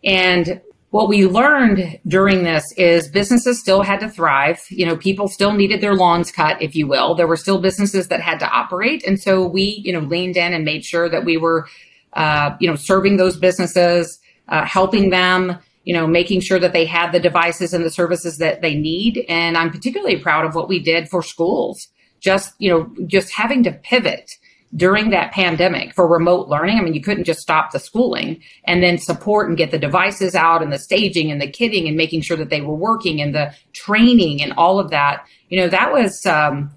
And 0.03 0.59
what 0.89 1.09
we 1.09 1.25
learned 1.25 1.99
during 2.07 2.43
this 2.43 2.71
is 2.77 3.09
businesses 3.09 3.59
still 3.59 3.81
had 3.81 3.99
to 3.99 4.09
thrive. 4.09 4.61
You 4.69 4.85
know, 4.85 4.95
people 4.95 5.27
still 5.27 5.51
needed 5.51 5.81
their 5.81 5.95
lawns 5.95 6.31
cut, 6.31 6.61
if 6.61 6.75
you 6.75 6.87
will. 6.87 7.13
There 7.13 7.27
were 7.27 7.35
still 7.35 7.59
businesses 7.59 8.07
that 8.07 8.21
had 8.21 8.39
to 8.39 8.49
operate. 8.49 9.03
And 9.05 9.19
so 9.19 9.45
we, 9.45 9.81
you 9.83 9.91
know, 9.91 9.99
leaned 9.99 10.37
in 10.37 10.53
and 10.53 10.63
made 10.63 10.85
sure 10.85 11.09
that 11.09 11.25
we 11.25 11.35
were, 11.35 11.67
uh, 12.13 12.55
you 12.59 12.69
know, 12.69 12.75
serving 12.75 13.17
those 13.17 13.37
businesses, 13.37 14.19
uh, 14.47 14.63
helping 14.63 15.09
them, 15.09 15.57
you 15.83 15.93
know, 15.93 16.07
making 16.07 16.39
sure 16.39 16.59
that 16.59 16.71
they 16.71 16.85
had 16.85 17.11
the 17.11 17.19
devices 17.19 17.73
and 17.73 17.83
the 17.83 17.91
services 17.91 18.37
that 18.37 18.61
they 18.61 18.73
need. 18.73 19.25
And 19.27 19.57
I'm 19.57 19.71
particularly 19.71 20.17
proud 20.17 20.45
of 20.45 20.55
what 20.55 20.69
we 20.69 20.79
did 20.79 21.09
for 21.09 21.21
schools. 21.21 21.89
Just, 22.21 22.53
you 22.59 22.69
know, 22.69 22.89
just 23.07 23.31
having 23.31 23.61
to 23.63 23.71
pivot 23.71 24.31
during 24.75 25.11
that 25.11 25.31
pandemic 25.31 25.93
for 25.93 26.07
remote 26.07 26.49
learning. 26.49 26.77
I 26.77 26.81
mean, 26.81 26.93
you 26.93 27.01
couldn't 27.01 27.23
just 27.23 27.39
stop 27.39 27.71
the 27.71 27.79
schooling 27.79 28.41
and 28.65 28.83
then 28.83 28.97
support 28.97 29.47
and 29.47 29.57
get 29.57 29.71
the 29.71 29.79
devices 29.79 30.35
out 30.35 30.61
and 30.61 30.73
the 30.73 30.79
staging 30.79 31.31
and 31.31 31.41
the 31.41 31.47
kitting 31.47 31.87
and 31.87 31.95
making 31.95 32.21
sure 32.21 32.37
that 32.37 32.49
they 32.49 32.61
were 32.61 32.75
working 32.75 33.21
and 33.21 33.33
the 33.33 33.53
training 33.73 34.41
and 34.41 34.53
all 34.57 34.77
of 34.79 34.89
that. 34.89 35.25
You 35.49 35.59
know, 35.59 35.69
that 35.69 35.93
was, 35.93 36.25
um, 36.25 36.71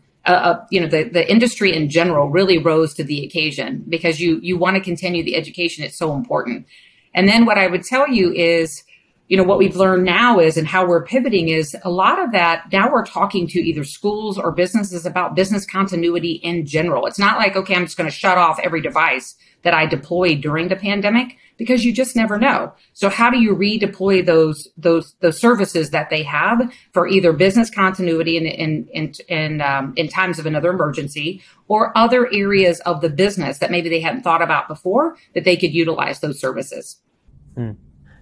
you 0.70 0.80
know, 0.80 0.86
the, 0.86 1.04
the 1.04 1.28
industry 1.28 1.74
in 1.74 1.88
general 1.88 2.30
really 2.30 2.58
rose 2.58 2.94
to 2.94 3.04
the 3.04 3.24
occasion 3.24 3.84
because 3.88 4.20
you, 4.20 4.38
you 4.40 4.56
want 4.56 4.76
to 4.76 4.82
continue 4.82 5.24
the 5.24 5.34
education. 5.34 5.84
It's 5.84 5.98
so 5.98 6.14
important. 6.14 6.66
And 7.12 7.26
then 7.26 7.44
what 7.44 7.58
I 7.58 7.66
would 7.66 7.82
tell 7.82 8.08
you 8.08 8.32
is, 8.32 8.84
you 9.30 9.36
know, 9.36 9.44
what 9.44 9.58
we've 9.58 9.76
learned 9.76 10.04
now 10.04 10.40
is 10.40 10.56
and 10.56 10.66
how 10.66 10.84
we're 10.84 11.04
pivoting 11.04 11.50
is 11.50 11.76
a 11.84 11.88
lot 11.88 12.18
of 12.18 12.32
that. 12.32 12.64
Now 12.72 12.90
we're 12.90 13.06
talking 13.06 13.46
to 13.46 13.60
either 13.60 13.84
schools 13.84 14.36
or 14.36 14.50
businesses 14.50 15.06
about 15.06 15.36
business 15.36 15.64
continuity 15.64 16.32
in 16.42 16.66
general. 16.66 17.06
It's 17.06 17.18
not 17.18 17.38
like, 17.38 17.54
okay, 17.54 17.76
I'm 17.76 17.84
just 17.84 17.96
going 17.96 18.10
to 18.10 18.16
shut 18.16 18.38
off 18.38 18.58
every 18.58 18.80
device 18.80 19.36
that 19.62 19.72
I 19.72 19.86
deployed 19.86 20.40
during 20.40 20.66
the 20.66 20.74
pandemic 20.74 21.36
because 21.58 21.84
you 21.84 21.92
just 21.92 22.16
never 22.16 22.40
know. 22.40 22.72
So 22.92 23.08
how 23.08 23.30
do 23.30 23.38
you 23.38 23.54
redeploy 23.54 24.26
those, 24.26 24.66
those, 24.76 25.14
those 25.20 25.40
services 25.40 25.90
that 25.90 26.10
they 26.10 26.24
have 26.24 26.62
for 26.92 27.06
either 27.06 27.32
business 27.32 27.70
continuity 27.70 28.36
in, 28.36 28.46
in, 28.46 28.88
in, 28.92 29.12
in, 29.28 29.60
um, 29.60 29.94
in 29.96 30.08
times 30.08 30.40
of 30.40 30.46
another 30.46 30.70
emergency 30.70 31.40
or 31.68 31.96
other 31.96 32.28
areas 32.32 32.80
of 32.80 33.00
the 33.00 33.08
business 33.08 33.58
that 33.58 33.70
maybe 33.70 33.88
they 33.88 34.00
hadn't 34.00 34.22
thought 34.22 34.42
about 34.42 34.66
before 34.66 35.16
that 35.36 35.44
they 35.44 35.56
could 35.56 35.72
utilize 35.72 36.18
those 36.18 36.40
services? 36.40 37.00
Hmm. 37.54 37.72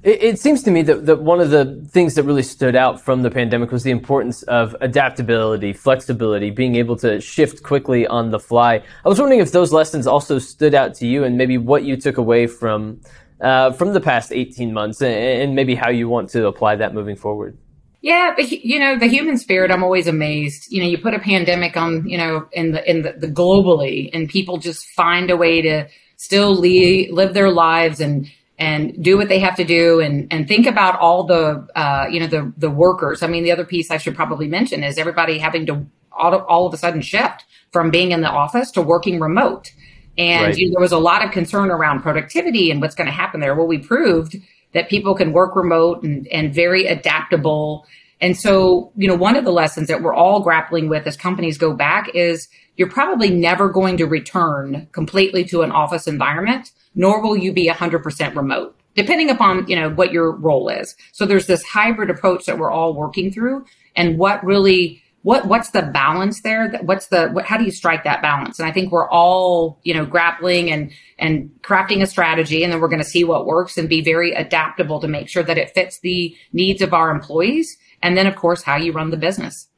It, 0.09 0.23
it, 0.23 0.39
seems 0.39 0.63
to 0.63 0.71
me 0.71 0.81
that, 0.83 1.05
that 1.05 1.21
one 1.21 1.39
of 1.39 1.51
the 1.51 1.87
things 1.91 2.15
that 2.15 2.23
really 2.23 2.43
stood 2.43 2.75
out 2.75 2.99
from 2.99 3.21
the 3.21 3.31
pandemic 3.31 3.71
was 3.71 3.83
the 3.83 3.91
importance 3.91 4.43
of 4.45 4.75
adaptability, 4.81 5.75
flexibility, 5.75 6.51
being 6.51 6.77
able 6.77 6.97
to 6.97 7.21
shift 7.21 7.63
quickly 7.63 8.07
on 8.07 8.31
the 8.31 8.39
fly. 8.39 8.77
I 9.05 9.09
was 9.09 9.21
wondering 9.21 9.41
if 9.41 9.53
those 9.53 9.71
lessons 9.71 10.07
also 10.07 10.39
stood 10.39 10.75
out 10.75 10.95
to 10.95 11.07
you 11.07 11.25
and 11.25 11.37
maybe 11.37 11.59
what 11.59 11.85
you 11.85 11.95
took 11.99 12.17
away 12.17 12.47
from, 12.47 13.03
uh, 13.43 13.73
from 13.73 13.93
the 13.93 14.01
past 14.01 14.33
18 14.33 14.73
months 14.73 15.03
and, 15.03 15.13
and 15.13 15.55
maybe 15.55 15.75
how 15.75 15.91
you 15.91 16.09
want 16.09 16.31
to 16.31 16.47
apply 16.47 16.77
that 16.77 16.95
moving 16.95 17.17
forward. 17.17 17.59
Yeah, 18.01 18.33
but 18.35 18.51
you 18.51 18.79
know, 18.79 18.99
the 18.99 19.09
human 19.09 19.37
spirit, 19.37 19.71
I'm 19.71 19.85
always 19.85 20.07
amazed. 20.07 20.73
You 20.73 20.83
know, 20.83 20.89
you 20.89 20.97
put 20.97 21.13
a 21.13 21.19
pandemic 21.19 21.77
on, 21.77 22.09
you 22.09 22.17
know, 22.17 22.49
in 22.53 22.73
the, 22.73 22.91
in 22.91 23.03
the, 23.03 23.13
the 23.13 23.29
globally 23.29 24.09
and 24.15 24.27
people 24.27 24.57
just 24.57 24.87
find 24.97 25.31
a 25.31 25.37
way 25.37 25.61
to 25.61 25.87
still 26.17 26.55
leave, 26.55 27.13
live 27.13 27.35
their 27.35 27.51
lives 27.51 28.01
and, 28.01 28.31
and 28.59 29.03
do 29.03 29.17
what 29.17 29.29
they 29.29 29.39
have 29.39 29.55
to 29.57 29.65
do 29.65 30.01
and 30.01 30.27
and 30.33 30.49
think 30.49 30.67
about 30.67 30.99
all 30.99 31.25
the 31.25 31.67
uh, 31.77 32.07
you 32.11 32.21
know 32.21 32.27
the 32.27 32.53
the 32.57 32.71
workers. 32.71 33.23
I 33.23 33.29
mean, 33.29 33.45
the 33.45 33.53
other 33.53 33.65
piece 33.65 33.91
I 33.91 33.99
should 33.99 34.17
probably 34.17 34.49
mention 34.49 34.83
is 34.83 34.99
everybody 34.99 35.39
having 35.39 35.67
to 35.67 35.87
all, 36.13 36.35
of, 36.35 36.43
all 36.43 36.67
of 36.67 36.75
a 36.75 36.77
sudden 36.77 37.01
shift 37.01 37.45
from 37.73 37.91
being 37.91 38.13
in 38.13 38.21
the 38.21 38.31
office 38.31 38.71
to 38.73 38.83
working 38.83 39.21
remote. 39.21 39.73
And 40.17 40.47
right. 40.47 40.57
you 40.57 40.67
know, 40.67 40.73
there 40.73 40.83
was 40.83 40.93
a 40.93 40.99
lot 40.99 41.25
of 41.25 41.31
concern 41.31 41.71
around 41.71 42.03
productivity 42.03 42.71
and 42.71 42.81
what's 42.81 42.97
going 42.97 43.07
to 43.07 43.13
happen 43.13 43.41
there. 43.41 43.55
Well, 43.55 43.69
we 43.69 43.79
proved 43.79 44.37
that 44.73 44.89
people 44.89 45.15
can 45.15 45.33
work 45.33 45.55
remote 45.55 46.03
and, 46.03 46.27
and 46.29 46.53
very 46.53 46.87
adaptable. 46.87 47.87
And 48.21 48.37
so, 48.37 48.93
you 48.97 49.07
know, 49.07 49.15
one 49.15 49.37
of 49.37 49.45
the 49.45 49.53
lessons 49.53 49.87
that 49.89 50.03
we're 50.03 50.15
all 50.15 50.41
grappling 50.41 50.89
with 50.89 51.07
as 51.07 51.17
companies 51.17 51.57
go 51.57 51.73
back 51.73 52.11
is 52.15 52.49
you're 52.77 52.91
probably 52.91 53.31
never 53.31 53.69
going 53.69 53.97
to 53.99 54.07
return 54.07 54.89
completely 54.91 55.45
to 55.45 55.63
an 55.63 55.71
office 55.71 56.09
environment 56.09 56.73
nor 56.95 57.23
will 57.23 57.37
you 57.37 57.53
be 57.53 57.69
100% 57.69 58.35
remote 58.35 58.75
depending 58.95 59.31
upon 59.31 59.67
you 59.69 59.77
know 59.77 59.91
what 59.91 60.13
your 60.13 60.33
role 60.33 60.69
is. 60.69 60.97
So 61.13 61.25
there's 61.25 61.47
this 61.47 61.63
hybrid 61.63 62.11
approach 62.11 62.47
that 62.47 62.59
we're 62.59 62.73
all 62.73 62.95
working 62.95 63.33
through 63.33 63.65
and 63.95 64.19
what 64.19 64.45
really 64.45 65.03
what 65.23 65.47
what's 65.47 65.71
the 65.71 65.83
balance 65.83 66.43
there? 66.43 66.71
What's 66.83 67.07
the 67.07 67.29
what, 67.29 67.45
how 67.45 67.57
do 67.57 67.65
you 67.65 67.71
strike 67.71 68.03
that 68.05 68.23
balance? 68.23 68.59
And 68.59 68.69
i 68.69 68.73
think 68.73 68.91
we're 68.91 69.09
all 69.09 69.79
you 69.85 69.95
know 69.95 70.05
grappling 70.05 70.71
and 70.71 70.91
and 71.19 71.51
crafting 71.63 72.03
a 72.03 72.07
strategy 72.07 72.65
and 72.65 72.73
then 72.73 72.81
we're 72.81 72.89
going 72.89 73.03
to 73.03 73.09
see 73.09 73.25
what 73.25 73.47
works 73.47 73.79
and 73.79 73.89
be 73.89 74.03
very 74.03 74.33
adaptable 74.33 75.01
to 75.01 75.09
make 75.09 75.29
sure 75.29 75.45
that 75.45 75.59
it 75.59 75.75
fits 75.75 76.01
the 76.01 76.37
needs 76.53 76.83
of 76.83 76.93
our 76.93 77.11
employees 77.11 77.77
and 78.03 78.17
then 78.17 78.27
of 78.27 78.35
course 78.35 78.63
how 78.63 78.77
you 78.77 78.93
run 78.93 79.11
the 79.11 79.17
business 79.17 79.69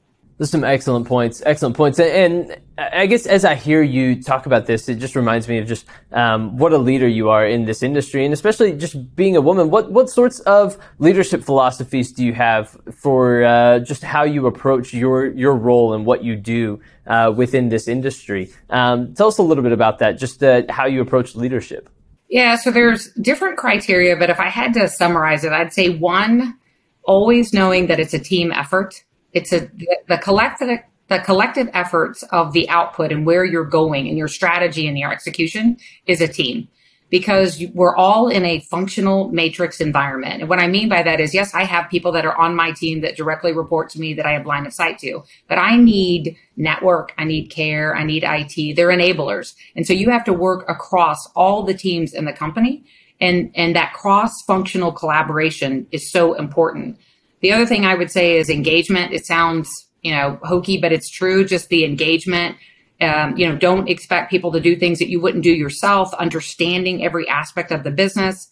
there's 0.41 0.51
some 0.51 0.65
excellent 0.65 1.07
points, 1.07 1.43
excellent 1.45 1.77
points. 1.77 2.01
And 2.01 2.57
I 2.79 3.05
guess 3.05 3.27
as 3.27 3.45
I 3.45 3.57
hear 3.57 3.83
you 3.83 4.23
talk 4.23 4.47
about 4.47 4.65
this, 4.65 4.89
it 4.89 4.95
just 4.95 5.15
reminds 5.15 5.47
me 5.47 5.59
of 5.59 5.69
just 5.69 5.85
um, 6.13 6.57
what 6.57 6.73
a 6.73 6.79
leader 6.79 7.07
you 7.07 7.29
are 7.29 7.47
in 7.47 7.67
this 7.67 7.83
industry, 7.83 8.25
and 8.25 8.33
especially 8.33 8.73
just 8.73 9.15
being 9.15 9.37
a 9.37 9.43
woman. 9.43 9.69
What 9.69 9.93
what 9.93 10.09
sorts 10.09 10.41
of 10.41 10.79
leadership 10.99 11.45
philosophies 11.45 12.11
do 12.11 12.25
you 12.25 12.33
have 12.33 12.75
for 12.91 13.45
uh, 13.45 13.81
just 13.81 14.03
how 14.03 14.23
you 14.23 14.47
approach 14.47 14.95
your 14.95 15.27
your 15.27 15.55
role 15.55 15.93
and 15.93 16.07
what 16.07 16.25
you 16.25 16.37
do 16.37 16.81
uh, 17.07 17.31
within 17.37 17.69
this 17.69 17.87
industry? 17.87 18.51
Um, 18.71 19.13
tell 19.13 19.29
us 19.29 19.37
a 19.37 19.43
little 19.43 19.63
bit 19.63 19.73
about 19.73 19.99
that, 19.99 20.13
just 20.13 20.43
uh, 20.43 20.63
how 20.71 20.87
you 20.87 21.03
approach 21.03 21.37
leadership. 21.37 21.91
Yeah, 22.31 22.57
so 22.57 22.71
there's 22.71 23.13
different 23.21 23.59
criteria, 23.59 24.17
but 24.17 24.31
if 24.31 24.41
I 24.41 24.49
had 24.49 24.73
to 24.73 24.89
summarize 24.89 25.45
it, 25.45 25.53
I'd 25.53 25.75
say 25.75 25.91
one, 25.91 26.57
always 27.03 27.53
knowing 27.53 27.89
that 27.89 28.01
it's 28.01 28.15
a 28.15 28.19
team 28.19 28.53
effort 28.53 29.05
it's 29.33 29.53
a 29.53 29.71
the 30.09 30.19
collective 30.19 30.81
the 31.09 31.19
collective 31.19 31.69
efforts 31.75 32.23
of 32.31 32.53
the 32.53 32.69
output 32.69 33.11
and 33.11 33.27
where 33.27 33.45
you're 33.45 33.65
going 33.65 34.09
and 34.09 34.17
your 34.17 34.29
strategy 34.29 34.87
and 34.87 34.97
your 34.97 35.13
execution 35.13 35.77
is 36.07 36.21
a 36.21 36.29
team 36.29 36.69
because 37.11 37.63
we're 37.75 37.97
all 37.97 38.29
in 38.29 38.45
a 38.45 38.61
functional 38.61 39.29
matrix 39.31 39.81
environment. 39.81 40.41
And 40.41 40.49
what 40.49 40.61
I 40.61 40.69
mean 40.69 40.89
by 40.89 41.03
that 41.03 41.21
is, 41.21 41.35
yes, 41.35 41.53
I 41.55 41.65
have 41.65 41.91
people 41.91 42.13
that 42.13 42.25
are 42.25 42.37
on 42.37 42.55
my 42.55 42.71
team 42.71 43.01
that 43.01 43.17
directly 43.17 43.53
report 43.53 43.91
to 43.91 44.01
me 44.01 44.15
that 44.15 44.25
I 44.25 44.33
have 44.33 44.47
line 44.47 44.65
of 44.65 44.73
sight 44.73 44.99
to, 45.01 45.25
but 45.49 45.59
I 45.59 45.77
need 45.77 46.37
network, 46.57 47.13
I 47.19 47.25
need 47.25 47.49
care, 47.49 47.97
I 47.97 48.05
need 48.05 48.25
IT. 48.25 48.77
They're 48.77 48.89
enablers. 48.89 49.55
And 49.75 49.87
so 49.87 49.93
you 49.93 50.11
have 50.11 50.25
to 50.25 50.33
work 50.33 50.65
across 50.69 51.27
all 51.35 51.65
the 51.65 51.75
teams 51.75 52.15
in 52.15 52.25
the 52.25 52.33
company. 52.33 52.85
And, 53.21 53.51
and 53.55 53.77
that 53.77 53.93
cross 53.93 54.43
functional 54.43 54.93
collaboration 54.93 55.87
is 55.91 56.11
so 56.11 56.35
important. 56.35 56.99
The 57.41 57.53
other 57.53 57.67
thing 57.67 57.85
I 57.85 57.95
would 57.95 58.11
say 58.11 58.37
is 58.37 58.51
engagement. 58.51 59.13
It 59.13 59.27
sounds, 59.27 59.71
you 60.03 60.13
know, 60.13 60.39
hokey, 60.43 60.79
but 60.79 60.93
it's 60.93 61.09
true. 61.09 61.45
Just 61.45 61.69
the 61.69 61.85
engagement. 61.85 62.57
Um, 63.01 63.37
you 63.37 63.49
know, 63.49 63.57
don't 63.57 63.89
expect 63.89 64.31
people 64.31 64.53
to 64.53 64.61
do 64.61 64.77
things 64.77 64.99
that 64.99 65.09
you 65.09 65.21
wouldn't 65.21 65.43
do 65.43 65.53
yourself, 65.53 66.13
understanding 66.15 67.03
every 67.03 67.27
aspect 67.29 67.73
of 67.73 67.83
the 67.83 67.91
business. 67.91 68.49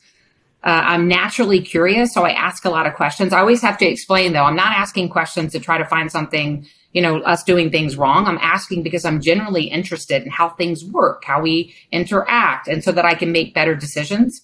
Uh, 0.64 0.82
I'm 0.84 1.06
naturally 1.06 1.60
curious, 1.60 2.12
so 2.12 2.24
I 2.24 2.30
ask 2.30 2.64
a 2.64 2.70
lot 2.70 2.86
of 2.86 2.94
questions. 2.94 3.32
I 3.32 3.40
always 3.40 3.62
have 3.62 3.78
to 3.78 3.86
explain, 3.86 4.32
though, 4.32 4.44
I'm 4.44 4.56
not 4.56 4.72
asking 4.72 5.10
questions 5.10 5.52
to 5.52 5.60
try 5.60 5.78
to 5.78 5.84
find 5.84 6.10
something, 6.10 6.66
you 6.92 7.02
know, 7.02 7.20
us 7.20 7.44
doing 7.44 7.70
things 7.70 7.96
wrong. 7.96 8.26
I'm 8.26 8.38
asking 8.40 8.82
because 8.82 9.04
I'm 9.04 9.20
generally 9.20 9.64
interested 9.64 10.22
in 10.24 10.30
how 10.30 10.48
things 10.48 10.84
work, 10.84 11.24
how 11.24 11.40
we 11.42 11.74
interact, 11.92 12.66
and 12.66 12.82
so 12.82 12.90
that 12.92 13.04
I 13.04 13.14
can 13.14 13.30
make 13.30 13.54
better 13.54 13.76
decisions. 13.76 14.42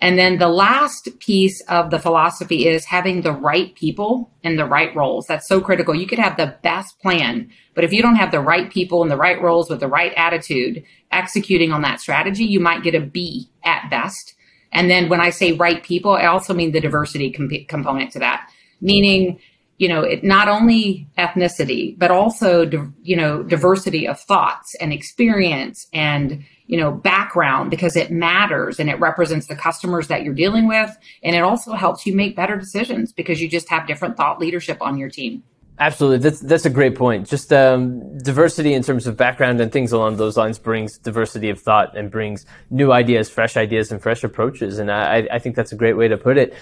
And 0.00 0.18
then 0.18 0.38
the 0.38 0.48
last 0.48 1.08
piece 1.18 1.60
of 1.62 1.90
the 1.90 1.98
philosophy 1.98 2.66
is 2.66 2.84
having 2.84 3.22
the 3.22 3.32
right 3.32 3.74
people 3.74 4.30
in 4.42 4.56
the 4.56 4.66
right 4.66 4.94
roles. 4.94 5.26
That's 5.26 5.48
so 5.48 5.60
critical. 5.60 5.94
You 5.94 6.06
could 6.06 6.18
have 6.18 6.36
the 6.36 6.56
best 6.62 6.98
plan, 7.00 7.50
but 7.74 7.84
if 7.84 7.92
you 7.92 8.02
don't 8.02 8.16
have 8.16 8.30
the 8.30 8.40
right 8.40 8.70
people 8.70 9.02
in 9.02 9.08
the 9.08 9.16
right 9.16 9.40
roles 9.40 9.70
with 9.70 9.80
the 9.80 9.88
right 9.88 10.12
attitude 10.16 10.84
executing 11.10 11.72
on 11.72 11.82
that 11.82 12.00
strategy, 12.00 12.44
you 12.44 12.60
might 12.60 12.82
get 12.82 12.94
a 12.94 13.00
B 13.00 13.48
at 13.64 13.88
best. 13.88 14.34
And 14.72 14.90
then 14.90 15.08
when 15.08 15.20
I 15.20 15.30
say 15.30 15.52
right 15.52 15.82
people, 15.82 16.12
I 16.12 16.26
also 16.26 16.52
mean 16.52 16.72
the 16.72 16.80
diversity 16.80 17.30
comp- 17.30 17.68
component 17.68 18.12
to 18.12 18.18
that, 18.18 18.50
meaning 18.80 19.38
you 19.78 19.88
know, 19.88 20.02
it 20.02 20.22
not 20.22 20.48
only 20.48 21.08
ethnicity, 21.18 21.98
but 21.98 22.10
also, 22.10 22.64
you 23.02 23.16
know, 23.16 23.42
diversity 23.42 24.06
of 24.06 24.20
thoughts 24.20 24.74
and 24.76 24.92
experience 24.92 25.88
and, 25.92 26.44
you 26.66 26.78
know, 26.78 26.90
background 26.90 27.70
because 27.70 27.96
it 27.96 28.10
matters 28.10 28.80
and 28.80 28.88
it 28.88 28.98
represents 28.98 29.46
the 29.46 29.56
customers 29.56 30.08
that 30.08 30.22
you're 30.22 30.34
dealing 30.34 30.66
with. 30.66 30.96
And 31.22 31.36
it 31.36 31.40
also 31.40 31.74
helps 31.74 32.06
you 32.06 32.14
make 32.14 32.36
better 32.36 32.56
decisions 32.56 33.12
because 33.12 33.40
you 33.40 33.48
just 33.48 33.68
have 33.68 33.86
different 33.86 34.16
thought 34.16 34.40
leadership 34.40 34.78
on 34.80 34.96
your 34.96 35.10
team. 35.10 35.42
Absolutely, 35.76 36.18
that's 36.18 36.38
that's 36.38 36.64
a 36.64 36.70
great 36.70 36.94
point. 36.94 37.28
Just 37.28 37.52
um, 37.52 38.16
diversity 38.18 38.74
in 38.74 38.84
terms 38.84 39.08
of 39.08 39.16
background 39.16 39.60
and 39.60 39.72
things 39.72 39.90
along 39.90 40.18
those 40.18 40.36
lines 40.36 40.56
brings 40.56 40.98
diversity 40.98 41.50
of 41.50 41.60
thought 41.60 41.96
and 41.96 42.12
brings 42.12 42.46
new 42.70 42.92
ideas, 42.92 43.28
fresh 43.28 43.56
ideas, 43.56 43.90
and 43.90 44.00
fresh 44.00 44.22
approaches. 44.22 44.78
And 44.78 44.88
I, 44.88 45.26
I 45.32 45.40
think 45.40 45.56
that's 45.56 45.72
a 45.72 45.76
great 45.76 45.94
way 45.94 46.06
to 46.06 46.16
put 46.16 46.38
it. 46.38 46.54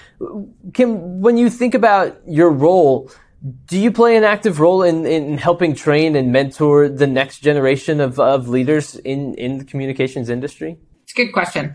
Kim, 0.73 1.21
when 1.21 1.37
you 1.37 1.50
think 1.50 1.75
about 1.75 2.18
your 2.26 2.49
role, 2.49 3.11
do 3.64 3.78
you 3.78 3.90
play 3.90 4.16
an 4.16 4.25
active 4.25 4.61
role 4.61 4.82
in, 4.82 5.04
in 5.04 5.38
helping 5.38 5.75
train 5.75 6.14
and 6.14 6.30
mentor 6.32 6.88
the 6.88 7.06
next 7.06 7.40
generation 7.40 8.00
of, 8.00 8.20
of 8.20 8.49
leaders 8.49 8.94
in, 8.96 9.34
in 9.34 9.58
the 9.58 9.64
communications 9.64 10.28
industry? 10.28 10.78
It's 11.02 11.12
a 11.12 11.16
good 11.16 11.32
question. 11.32 11.75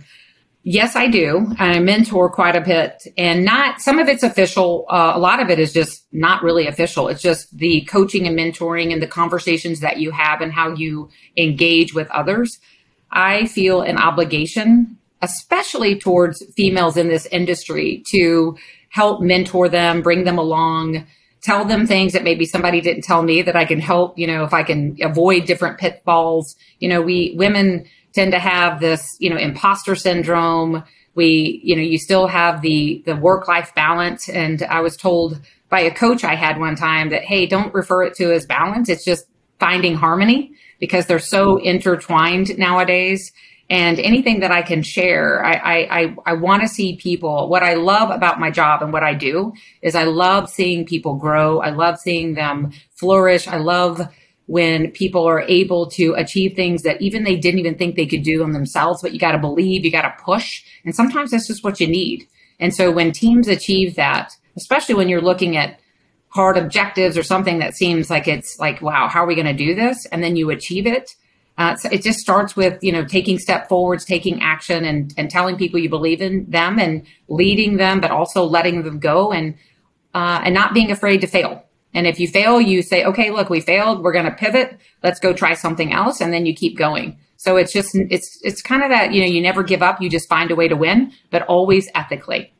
Yes, 0.63 0.95
I 0.95 1.07
do. 1.07 1.53
I 1.59 1.79
mentor 1.79 2.29
quite 2.29 2.55
a 2.55 2.61
bit 2.61 3.03
and 3.17 3.45
not 3.45 3.79
some 3.79 3.99
of 3.99 4.09
it's 4.09 4.23
official. 4.23 4.85
Uh, 4.89 5.13
a 5.15 5.19
lot 5.19 5.41
of 5.41 5.49
it 5.49 5.59
is 5.59 5.71
just 5.71 6.05
not 6.11 6.43
really 6.43 6.67
official. 6.67 7.07
It's 7.07 7.21
just 7.21 7.57
the 7.57 7.81
coaching 7.85 8.27
and 8.27 8.37
mentoring 8.37 8.91
and 8.91 9.01
the 9.01 9.07
conversations 9.07 9.79
that 9.79 9.97
you 9.97 10.11
have 10.11 10.41
and 10.41 10.51
how 10.51 10.73
you 10.73 11.09
engage 11.37 11.93
with 11.93 12.09
others. 12.11 12.59
I 13.11 13.45
feel 13.47 13.81
an 13.81 13.97
obligation, 13.97 14.97
especially 15.21 15.97
towards 15.99 16.45
females 16.57 16.97
in 16.97 17.07
this 17.07 17.25
industry 17.27 18.03
to 18.09 18.57
help 18.89 19.21
mentor 19.21 19.69
them, 19.69 20.01
bring 20.01 20.25
them 20.25 20.37
along, 20.37 21.05
tell 21.47 21.63
them 21.63 21.87
things 21.87 22.11
that 22.11 22.23
maybe 22.23 22.45
somebody 22.45 22.81
didn't 22.81 23.03
tell 23.03 23.23
me 23.23 23.41
that 23.41 23.55
I 23.55 23.63
can 23.63 23.79
help, 23.79 24.19
you 24.19 24.27
know, 24.27 24.43
if 24.43 24.53
I 24.53 24.63
can 24.63 24.97
avoid 25.01 25.45
different 25.45 25.79
pitfalls. 25.79 26.57
You 26.79 26.89
know, 26.89 27.01
we 27.01 27.33
women, 27.37 27.85
tend 28.13 28.33
to 28.33 28.39
have 28.39 28.79
this, 28.79 29.15
you 29.19 29.29
know, 29.29 29.37
imposter 29.37 29.95
syndrome. 29.95 30.83
We, 31.15 31.61
you 31.63 31.75
know, 31.75 31.81
you 31.81 31.97
still 31.97 32.27
have 32.27 32.61
the 32.61 33.01
the 33.05 33.15
work 33.15 33.47
life 33.47 33.73
balance. 33.75 34.27
And 34.27 34.61
I 34.63 34.81
was 34.81 34.97
told 34.97 35.39
by 35.69 35.81
a 35.81 35.93
coach 35.93 36.23
I 36.23 36.35
had 36.35 36.59
one 36.59 36.75
time 36.75 37.11
that, 37.11 37.23
hey, 37.23 37.45
don't 37.45 37.73
refer 37.73 38.03
it 38.03 38.15
to 38.15 38.33
as 38.33 38.45
balance. 38.45 38.89
It's 38.89 39.05
just 39.05 39.25
finding 39.59 39.95
harmony 39.95 40.51
because 40.79 41.05
they're 41.05 41.19
so 41.19 41.57
intertwined 41.57 42.57
nowadays. 42.57 43.31
And 43.69 43.99
anything 43.99 44.39
that 44.39 44.51
I 44.51 44.61
can 44.61 44.81
share, 44.81 45.43
I 45.43 45.53
I 45.53 45.99
I, 45.99 46.15
I 46.27 46.33
want 46.33 46.61
to 46.61 46.67
see 46.67 46.95
people. 46.95 47.49
What 47.49 47.63
I 47.63 47.73
love 47.73 48.09
about 48.09 48.39
my 48.39 48.49
job 48.49 48.81
and 48.81 48.93
what 48.93 49.03
I 49.03 49.13
do 49.13 49.53
is 49.81 49.95
I 49.95 50.03
love 50.03 50.49
seeing 50.49 50.85
people 50.85 51.15
grow. 51.15 51.59
I 51.59 51.71
love 51.71 51.99
seeing 51.99 52.33
them 52.35 52.71
flourish. 52.95 53.47
I 53.47 53.57
love 53.57 54.01
when 54.47 54.91
people 54.91 55.25
are 55.25 55.41
able 55.41 55.87
to 55.91 56.13
achieve 56.13 56.55
things 56.55 56.83
that 56.83 57.01
even 57.01 57.23
they 57.23 57.35
didn't 57.35 57.59
even 57.59 57.75
think 57.75 57.95
they 57.95 58.05
could 58.05 58.23
do 58.23 58.43
on 58.43 58.53
themselves, 58.53 59.01
but 59.01 59.11
you 59.11 59.19
got 59.19 59.33
to 59.33 59.37
believe, 59.37 59.83
you 59.83 59.91
got 59.91 60.03
to 60.03 60.23
push. 60.23 60.63
And 60.85 60.95
sometimes 60.95 61.31
that's 61.31 61.47
just 61.47 61.65
what 61.65 61.81
you 61.81 61.87
need. 61.87 62.25
And 62.59 62.73
so 62.73 62.89
when 62.89 63.11
teams 63.11 63.49
achieve 63.49 63.95
that, 63.95 64.31
especially 64.55 64.95
when 64.95 65.09
you're 65.09 65.21
looking 65.21 65.57
at 65.57 65.79
hard 66.29 66.57
objectives 66.57 67.17
or 67.17 67.23
something 67.23 67.59
that 67.59 67.75
seems 67.75 68.09
like 68.09 68.27
it's 68.27 68.57
like, 68.57 68.81
wow, 68.81 69.07
how 69.07 69.23
are 69.23 69.27
we 69.27 69.35
going 69.35 69.47
to 69.47 69.53
do 69.53 69.75
this? 69.75 70.05
And 70.07 70.23
then 70.23 70.35
you 70.35 70.49
achieve 70.49 70.87
it. 70.87 71.15
Uh, 71.57 71.75
so 71.75 71.89
it 71.91 72.03
just 72.03 72.19
starts 72.19 72.55
with, 72.55 72.77
you 72.83 72.91
know, 72.91 73.03
taking 73.03 73.39
step 73.39 73.67
forwards, 73.67 74.05
taking 74.05 74.41
action 74.41 74.85
and, 74.85 75.13
and 75.17 75.29
telling 75.29 75.57
people 75.57 75.79
you 75.79 75.89
believe 75.89 76.21
in 76.21 76.49
them 76.49 76.77
and 76.79 77.05
leading 77.29 77.77
them, 77.77 77.99
but 77.99 78.11
also 78.11 78.43
letting 78.43 78.83
them 78.83 78.99
go 78.99 79.31
and, 79.31 79.55
uh, 80.13 80.41
and 80.43 80.53
not 80.53 80.73
being 80.73 80.91
afraid 80.91 81.19
to 81.21 81.27
fail 81.27 81.63
and 81.97 82.05
if 82.05 82.19
you 82.19 82.27
fail, 82.27 82.61
you 82.61 82.83
say, 82.83 83.03
okay, 83.05 83.31
look, 83.31 83.49
we 83.49 83.59
failed. 83.59 84.03
We're 84.03 84.11
going 84.11 84.25
to 84.25 84.31
pivot. 84.31 84.77
Let's 85.03 85.19
go 85.19 85.33
try 85.33 85.55
something 85.55 85.93
else. 85.93 86.21
And 86.21 86.31
then 86.31 86.45
you 86.45 86.53
keep 86.53 86.77
going. 86.77 87.17
So 87.37 87.57
it's 87.57 87.73
just, 87.73 87.95
it's, 87.95 88.39
it's 88.43 88.61
kind 88.61 88.83
of 88.83 88.89
that, 88.89 89.13
you 89.13 89.21
know, 89.21 89.27
you 89.27 89.41
never 89.41 89.63
give 89.63 89.81
up. 89.81 89.99
You 89.99 90.07
just 90.07 90.29
find 90.29 90.51
a 90.51 90.55
way 90.55 90.67
to 90.67 90.75
win, 90.75 91.11
but 91.31 91.41
always 91.43 91.89
ethically. 91.95 92.53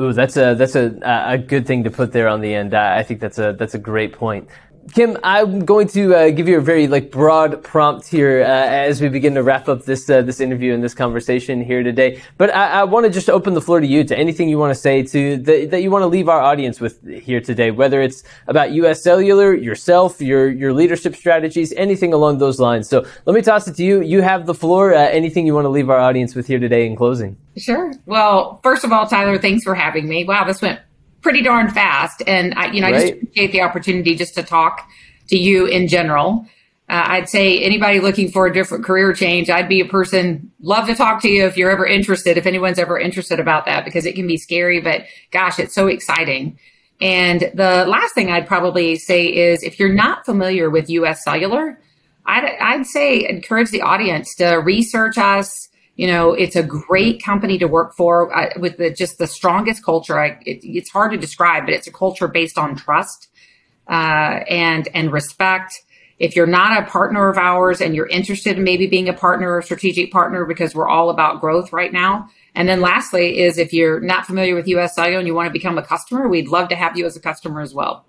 Ooh, 0.00 0.12
that's 0.12 0.36
a, 0.36 0.56
that's 0.56 0.74
a, 0.74 0.98
a 1.04 1.38
good 1.38 1.68
thing 1.68 1.84
to 1.84 1.90
put 1.90 2.10
there 2.10 2.26
on 2.26 2.40
the 2.40 2.52
end. 2.52 2.74
I 2.74 3.04
think 3.04 3.20
that's 3.20 3.38
a, 3.38 3.54
that's 3.56 3.74
a 3.74 3.78
great 3.78 4.12
point. 4.12 4.48
Kim, 4.92 5.16
I'm 5.22 5.64
going 5.64 5.88
to 5.88 6.14
uh, 6.14 6.30
give 6.30 6.46
you 6.46 6.58
a 6.58 6.60
very 6.60 6.86
like 6.86 7.10
broad 7.10 7.62
prompt 7.62 8.06
here 8.06 8.42
uh, 8.42 8.46
as 8.46 9.00
we 9.00 9.08
begin 9.08 9.34
to 9.34 9.42
wrap 9.42 9.68
up 9.68 9.84
this 9.84 10.08
uh, 10.10 10.22
this 10.22 10.40
interview 10.40 10.74
and 10.74 10.84
this 10.84 10.94
conversation 10.94 11.62
here 11.62 11.82
today. 11.82 12.20
But 12.36 12.54
I, 12.54 12.80
I 12.80 12.84
want 12.84 13.04
to 13.06 13.10
just 13.10 13.30
open 13.30 13.54
the 13.54 13.60
floor 13.60 13.80
to 13.80 13.86
you 13.86 14.04
to 14.04 14.16
anything 14.16 14.48
you 14.48 14.58
want 14.58 14.72
to 14.72 14.80
say 14.80 15.02
to 15.02 15.36
the, 15.38 15.66
that 15.66 15.82
you 15.82 15.90
want 15.90 16.02
to 16.02 16.06
leave 16.06 16.28
our 16.28 16.40
audience 16.40 16.80
with 16.80 17.02
here 17.06 17.40
today, 17.40 17.70
whether 17.70 18.02
it's 18.02 18.24
about 18.46 18.72
U.S. 18.72 19.02
Cellular, 19.02 19.54
yourself, 19.54 20.20
your 20.20 20.50
your 20.50 20.72
leadership 20.72 21.16
strategies, 21.16 21.72
anything 21.72 22.12
along 22.12 22.38
those 22.38 22.60
lines. 22.60 22.88
So 22.88 23.06
let 23.24 23.34
me 23.34 23.42
toss 23.42 23.66
it 23.66 23.76
to 23.76 23.84
you. 23.84 24.02
You 24.02 24.22
have 24.22 24.46
the 24.46 24.54
floor. 24.54 24.94
Uh, 24.94 25.08
anything 25.08 25.46
you 25.46 25.54
want 25.54 25.64
to 25.64 25.70
leave 25.70 25.88
our 25.88 25.98
audience 25.98 26.34
with 26.34 26.46
here 26.46 26.58
today 26.58 26.86
in 26.86 26.94
closing? 26.94 27.36
Sure. 27.56 27.92
Well, 28.06 28.60
first 28.62 28.84
of 28.84 28.92
all, 28.92 29.06
Tyler, 29.06 29.38
thanks 29.38 29.64
for 29.64 29.74
having 29.74 30.08
me. 30.08 30.24
Wow, 30.24 30.44
this 30.44 30.60
went 30.60 30.80
pretty 31.24 31.42
darn 31.42 31.68
fast. 31.70 32.22
And 32.28 32.54
I, 32.54 32.70
you 32.70 32.80
know, 32.80 32.90
right. 32.90 32.94
I 32.94 33.00
just 33.00 33.12
appreciate 33.14 33.50
the 33.50 33.62
opportunity 33.62 34.14
just 34.14 34.34
to 34.36 34.44
talk 34.44 34.88
to 35.28 35.36
you 35.36 35.66
in 35.66 35.88
general. 35.88 36.46
Uh, 36.88 37.02
I'd 37.06 37.28
say 37.30 37.60
anybody 37.64 37.98
looking 37.98 38.30
for 38.30 38.46
a 38.46 38.52
different 38.52 38.84
career 38.84 39.12
change, 39.14 39.48
I'd 39.48 39.68
be 39.70 39.80
a 39.80 39.86
person 39.86 40.52
love 40.60 40.86
to 40.86 40.94
talk 40.94 41.22
to 41.22 41.28
you 41.30 41.46
if 41.46 41.56
you're 41.56 41.70
ever 41.70 41.86
interested, 41.86 42.36
if 42.36 42.46
anyone's 42.46 42.78
ever 42.78 42.98
interested 42.98 43.40
about 43.40 43.64
that, 43.64 43.86
because 43.86 44.04
it 44.04 44.14
can 44.14 44.26
be 44.26 44.36
scary, 44.36 44.80
but 44.80 45.06
gosh, 45.30 45.58
it's 45.58 45.74
so 45.74 45.86
exciting. 45.86 46.58
And 47.00 47.50
the 47.54 47.86
last 47.88 48.14
thing 48.14 48.30
I'd 48.30 48.46
probably 48.46 48.96
say 48.96 49.26
is 49.26 49.62
if 49.62 49.80
you're 49.80 49.92
not 49.92 50.26
familiar 50.26 50.68
with 50.68 50.90
US 50.90 51.24
Cellular, 51.24 51.80
I'd, 52.26 52.44
I'd 52.60 52.86
say 52.86 53.26
encourage 53.28 53.70
the 53.70 53.82
audience 53.82 54.34
to 54.36 54.56
research 54.56 55.16
us, 55.16 55.70
you 55.96 56.08
know, 56.08 56.32
it's 56.32 56.56
a 56.56 56.62
great 56.62 57.22
company 57.22 57.58
to 57.58 57.66
work 57.66 57.94
for 57.94 58.32
with 58.58 58.78
the, 58.78 58.90
just 58.90 59.18
the 59.18 59.26
strongest 59.26 59.84
culture. 59.84 60.18
I, 60.18 60.38
it, 60.44 60.60
it's 60.62 60.90
hard 60.90 61.12
to 61.12 61.16
describe, 61.16 61.66
but 61.66 61.74
it's 61.74 61.86
a 61.86 61.92
culture 61.92 62.26
based 62.26 62.58
on 62.58 62.74
trust 62.74 63.28
uh, 63.88 64.40
and 64.48 64.88
and 64.92 65.12
respect. 65.12 65.74
If 66.18 66.36
you're 66.36 66.46
not 66.46 66.82
a 66.82 66.86
partner 66.86 67.28
of 67.28 67.38
ours 67.38 67.80
and 67.80 67.94
you're 67.94 68.06
interested 68.06 68.56
in 68.56 68.64
maybe 68.64 68.86
being 68.86 69.08
a 69.08 69.12
partner 69.12 69.56
or 69.56 69.62
strategic 69.62 70.12
partner, 70.12 70.44
because 70.44 70.74
we're 70.74 70.88
all 70.88 71.10
about 71.10 71.40
growth 71.40 71.72
right 71.72 71.92
now. 71.92 72.28
And 72.54 72.68
then 72.68 72.80
lastly 72.80 73.40
is 73.40 73.58
if 73.58 73.72
you're 73.72 74.00
not 74.00 74.24
familiar 74.24 74.54
with 74.54 74.68
US 74.68 74.94
Cellular 74.94 75.18
and 75.18 75.26
you 75.26 75.34
want 75.34 75.48
to 75.48 75.52
become 75.52 75.76
a 75.76 75.82
customer, 75.82 76.28
we'd 76.28 76.48
love 76.48 76.68
to 76.68 76.76
have 76.76 76.96
you 76.96 77.04
as 77.04 77.16
a 77.16 77.20
customer 77.20 77.60
as 77.60 77.74
well. 77.74 78.04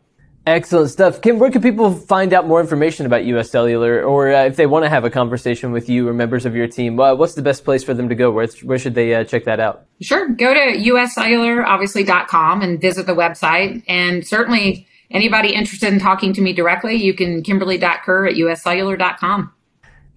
Excellent 0.48 0.92
stuff. 0.92 1.22
Kim, 1.22 1.40
where 1.40 1.50
can 1.50 1.64
people 1.64 1.92
find 1.92 2.32
out 2.32 2.48
more 2.48 2.62
information 2.62 3.08
about 3.08 3.26
US 3.26 3.50
Cellular 3.50 4.04
or 4.04 4.32
uh, 4.32 4.46
if 4.46 4.56
they 4.56 4.68
want 4.68 4.86
to 4.86 4.90
have 4.90 5.04
a 5.04 5.10
conversation 5.10 5.72
with 5.72 5.90
you 5.90 6.08
or 6.08 6.14
members 6.14 6.46
of 6.46 6.56
your 6.56 6.68
team? 6.68 7.00
Uh, 7.00 7.16
what's 7.16 7.34
the 7.34 7.42
best 7.42 7.66
place 7.66 7.84
for 7.84 7.96
them 7.96 8.10
to 8.10 8.16
go? 8.16 8.30
Where, 8.30 8.48
where 8.64 8.78
should 8.78 8.94
they 8.94 9.16
uh, 9.16 9.24
check 9.24 9.46
that 9.46 9.60
out? 9.60 9.86
Sure. 10.02 10.30
Go 10.30 10.54
to 10.54 10.60
uscellular.obviously.com 10.60 12.62
and 12.62 12.80
visit 12.80 13.08
the 13.08 13.16
website. 13.16 13.84
And 13.88 14.26
certainly 14.26 14.88
anybody 15.10 15.56
interested 15.56 15.92
in 15.92 16.00
talking 16.00 16.32
to 16.34 16.42
me 16.42 16.54
directly, 16.54 16.96
you 16.96 17.16
can 17.16 17.42
kimberly.kerr 17.42 18.28
at 18.28 18.36
uscellular.com. 18.36 19.52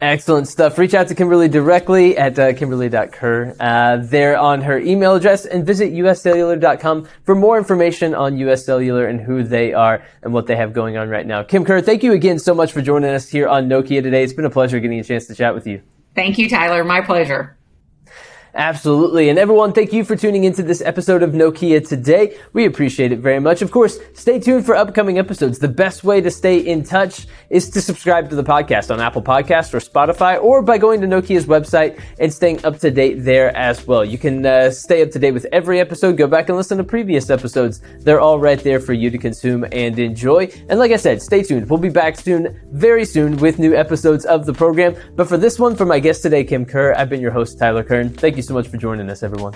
Excellent 0.01 0.47
stuff. 0.47 0.79
Reach 0.79 0.95
out 0.95 1.09
to 1.09 1.15
Kimberly 1.17 1.49
directly 1.49 2.17
at 2.17 2.39
uh, 2.39 2.53
kimberly.kerr 2.53 3.57
uh, 3.59 3.97
there 3.97 4.39
on 4.39 4.63
her 4.63 4.79
email 4.79 5.17
address 5.17 5.45
and 5.45 5.67
visit 5.67 5.93
uscellular.com 5.93 7.09
for 7.25 7.35
more 7.35 7.59
information 7.59 8.15
on 8.15 8.39
US 8.39 8.65
Cellular 8.65 9.07
and 9.07 9.21
who 9.21 9.43
they 9.43 9.73
are 9.73 10.01
and 10.23 10.33
what 10.33 10.47
they 10.47 10.55
have 10.55 10.73
going 10.73 10.97
on 10.97 11.09
right 11.09 11.27
now. 11.27 11.43
Kim 11.43 11.65
Kerr, 11.65 11.81
thank 11.81 12.05
you 12.05 12.13
again 12.13 12.39
so 12.39 12.55
much 12.55 12.71
for 12.71 12.81
joining 12.81 13.11
us 13.11 13.29
here 13.29 13.49
on 13.49 13.69
Nokia 13.69 14.01
today. 14.01 14.23
It's 14.23 14.33
been 14.33 14.45
a 14.45 14.51
pleasure 14.51 14.79
getting 14.79 15.01
a 15.01 15.05
chance 15.05 15.27
to 15.27 15.35
chat 15.35 15.53
with 15.53 15.67
you. 15.67 15.83
Thank 16.15 16.39
you, 16.39 16.49
Tyler. 16.49 16.85
My 16.85 17.01
pleasure. 17.01 17.58
Absolutely. 18.59 19.29
And 19.29 19.39
everyone, 19.39 19.73
thank 19.73 19.93
you 19.93 20.03
for 20.05 20.17
tuning 20.17 20.43
into 20.43 20.65
this 20.65 20.81
episode 20.81 21.23
of 21.23 21.31
Nokia 21.31 21.87
today. 21.89 22.37
We 22.55 22.65
appreciate 22.65 23.13
it 23.13 23.21
very 23.21 23.39
much. 23.39 23.63
Of 23.63 23.71
course, 23.71 24.01
stay 24.15 24.41
tuned 24.41 24.67
for 24.67 24.75
upcoming 24.75 25.17
episodes. 25.17 25.61
The 25.61 25.69
best 25.69 26.03
way 26.03 26.21
to 26.21 26.29
stay 26.29 26.59
in 26.59 26.83
touch 26.83 27.29
is 27.51 27.71
to 27.71 27.81
subscribe 27.81 28.29
to 28.31 28.35
the 28.35 28.43
podcast 28.43 28.93
on 28.93 29.01
Apple 29.01 29.23
Podcasts 29.23 29.73
or 29.73 29.79
Spotify 29.79 30.43
or 30.43 30.61
by 30.61 30.77
going 30.77 31.01
to 31.03 31.07
Nokia's 31.07 31.47
website 31.47 32.01
and 32.19 32.35
staying 32.35 32.65
up 32.65 32.81
to 32.81 32.91
date 32.91 33.23
there 33.23 33.57
as 33.57 33.87
well. 33.87 34.05
You 34.05 34.19
can 34.19 34.45
uh, 34.45 34.73
stay 34.73 35.03
up 35.03 35.13
to 35.13 35.21
date 35.21 35.35
with 35.35 35.47
every 35.53 35.79
episode. 35.79 36.17
Go 36.17 36.27
back 36.27 36.49
and 36.49 36.59
listen 36.59 36.79
to 36.79 36.85
previous 36.85 37.31
episodes. 37.31 37.81
They're 38.01 38.21
all 38.21 38.41
right 38.41 38.59
there 38.59 38.81
for 38.81 38.93
you 38.93 39.09
to 39.09 39.19
consume 39.19 39.67
and 39.71 39.97
enjoy. 40.01 40.51
And 40.69 40.81
like 40.81 40.91
I 40.91 40.97
said, 40.97 41.23
stay 41.23 41.45
tuned. 41.45 41.71
We'll 41.71 41.79
be 41.79 41.91
back 41.91 42.17
soon, 42.17 42.61
very 42.73 43.05
soon 43.05 43.37
with 43.37 43.61
new 43.61 43.77
episodes 43.77 44.25
of 44.25 44.47
the 44.47 44.53
program. 44.53 44.97
But 45.15 45.29
for 45.29 45.37
this 45.37 45.61
one, 45.61 45.77
for 45.77 45.87
my 45.87 46.01
guest 46.01 46.23
today, 46.23 46.43
Kim 46.43 46.67
Kerr, 46.67 46.93
I've 46.95 47.09
been 47.09 47.21
your 47.21 47.31
host, 47.31 47.57
Tyler 47.57 47.85
Kern. 47.85 48.09
Thank 48.11 48.37
you 48.37 48.48
so 48.49 48.55
much 48.55 48.69
for 48.69 48.79
joining 48.79 49.11
us, 49.11 49.23
everyone. 49.23 49.53